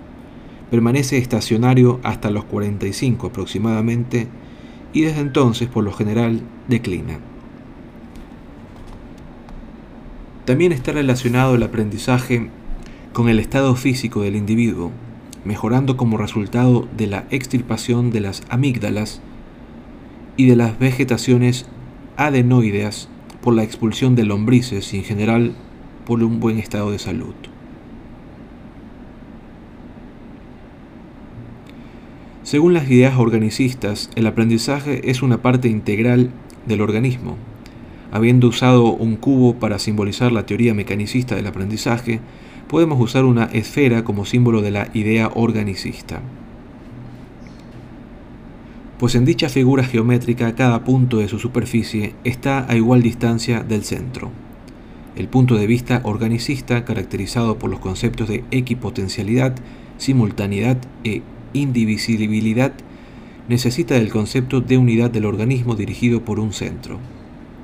Permanece 0.69 1.17
estacionario 1.17 1.99
hasta 2.03 2.31
los 2.31 2.43
45 2.45 3.27
aproximadamente 3.27 4.27
y 4.91 5.01
desde 5.01 5.21
entonces 5.21 5.67
por 5.69 5.83
lo 5.83 5.91
general 5.91 6.41
declina. 6.67 7.19
También 10.45 10.71
está 10.71 10.91
relacionado 10.91 11.55
el 11.55 11.63
aprendizaje 11.63 12.49
con 13.13 13.29
el 13.29 13.39
estado 13.39 13.75
físico 13.75 14.23
del 14.23 14.35
individuo, 14.35 14.91
mejorando 15.45 15.97
como 15.97 16.17
resultado 16.17 16.87
de 16.97 17.05
la 17.05 17.25
extirpación 17.29 18.09
de 18.09 18.21
las 18.21 18.41
amígdalas 18.49 19.21
y 20.35 20.47
de 20.47 20.55
las 20.55 20.79
vegetaciones 20.79 21.67
adenoideas 22.17 23.07
por 23.41 23.53
la 23.53 23.63
expulsión 23.63 24.15
de 24.15 24.23
lombrices 24.25 24.93
y 24.93 24.97
en 24.97 25.03
general 25.03 25.53
por 26.05 26.23
un 26.23 26.39
buen 26.39 26.57
estado 26.57 26.91
de 26.91 26.97
salud. 26.97 27.35
Según 32.41 32.73
las 32.73 32.89
ideas 32.89 33.17
organicistas, 33.17 34.09
el 34.15 34.25
aprendizaje 34.25 35.09
es 35.09 35.21
una 35.21 35.41
parte 35.41 35.69
integral 35.69 36.31
del 36.65 36.81
organismo. 36.81 37.37
Habiendo 38.11 38.47
usado 38.47 38.85
un 38.91 39.15
cubo 39.15 39.55
para 39.55 39.79
simbolizar 39.79 40.31
la 40.31 40.45
teoría 40.45 40.73
mecanicista 40.73 41.35
del 41.35 41.47
aprendizaje, 41.47 42.19
podemos 42.73 42.99
usar 42.99 43.23
una 43.23 43.43
esfera 43.53 44.03
como 44.03 44.25
símbolo 44.25 44.63
de 44.63 44.71
la 44.71 44.89
idea 44.95 45.29
organicista. 45.35 46.21
Pues 48.97 49.13
en 49.13 49.25
dicha 49.25 49.47
figura 49.47 49.83
geométrica 49.83 50.55
cada 50.55 50.83
punto 50.83 51.17
de 51.19 51.27
su 51.27 51.37
superficie 51.37 52.15
está 52.23 52.65
a 52.67 52.75
igual 52.75 53.03
distancia 53.03 53.61
del 53.61 53.83
centro. 53.83 54.31
El 55.15 55.27
punto 55.27 55.53
de 55.53 55.67
vista 55.67 56.01
organicista, 56.03 56.83
caracterizado 56.83 57.59
por 57.59 57.69
los 57.69 57.79
conceptos 57.79 58.27
de 58.27 58.43
equipotencialidad, 58.49 59.53
simultaneidad 59.99 60.77
e 61.03 61.21
indivisibilidad, 61.53 62.73
necesita 63.49 63.93
del 63.93 64.09
concepto 64.09 64.61
de 64.61 64.79
unidad 64.79 65.11
del 65.11 65.25
organismo 65.25 65.75
dirigido 65.75 66.25
por 66.25 66.39
un 66.39 66.53
centro. 66.53 66.97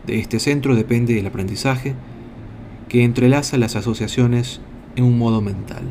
De 0.05 0.19
este 0.19 0.37
centro 0.37 0.75
depende 0.75 1.17
el 1.17 1.25
aprendizaje, 1.25 1.95
que 2.89 3.03
entrelaza 3.03 3.57
las 3.57 3.75
asociaciones 3.75 4.61
en 4.99 5.05
un 5.05 5.17
modo 5.17 5.41
mental. 5.41 5.83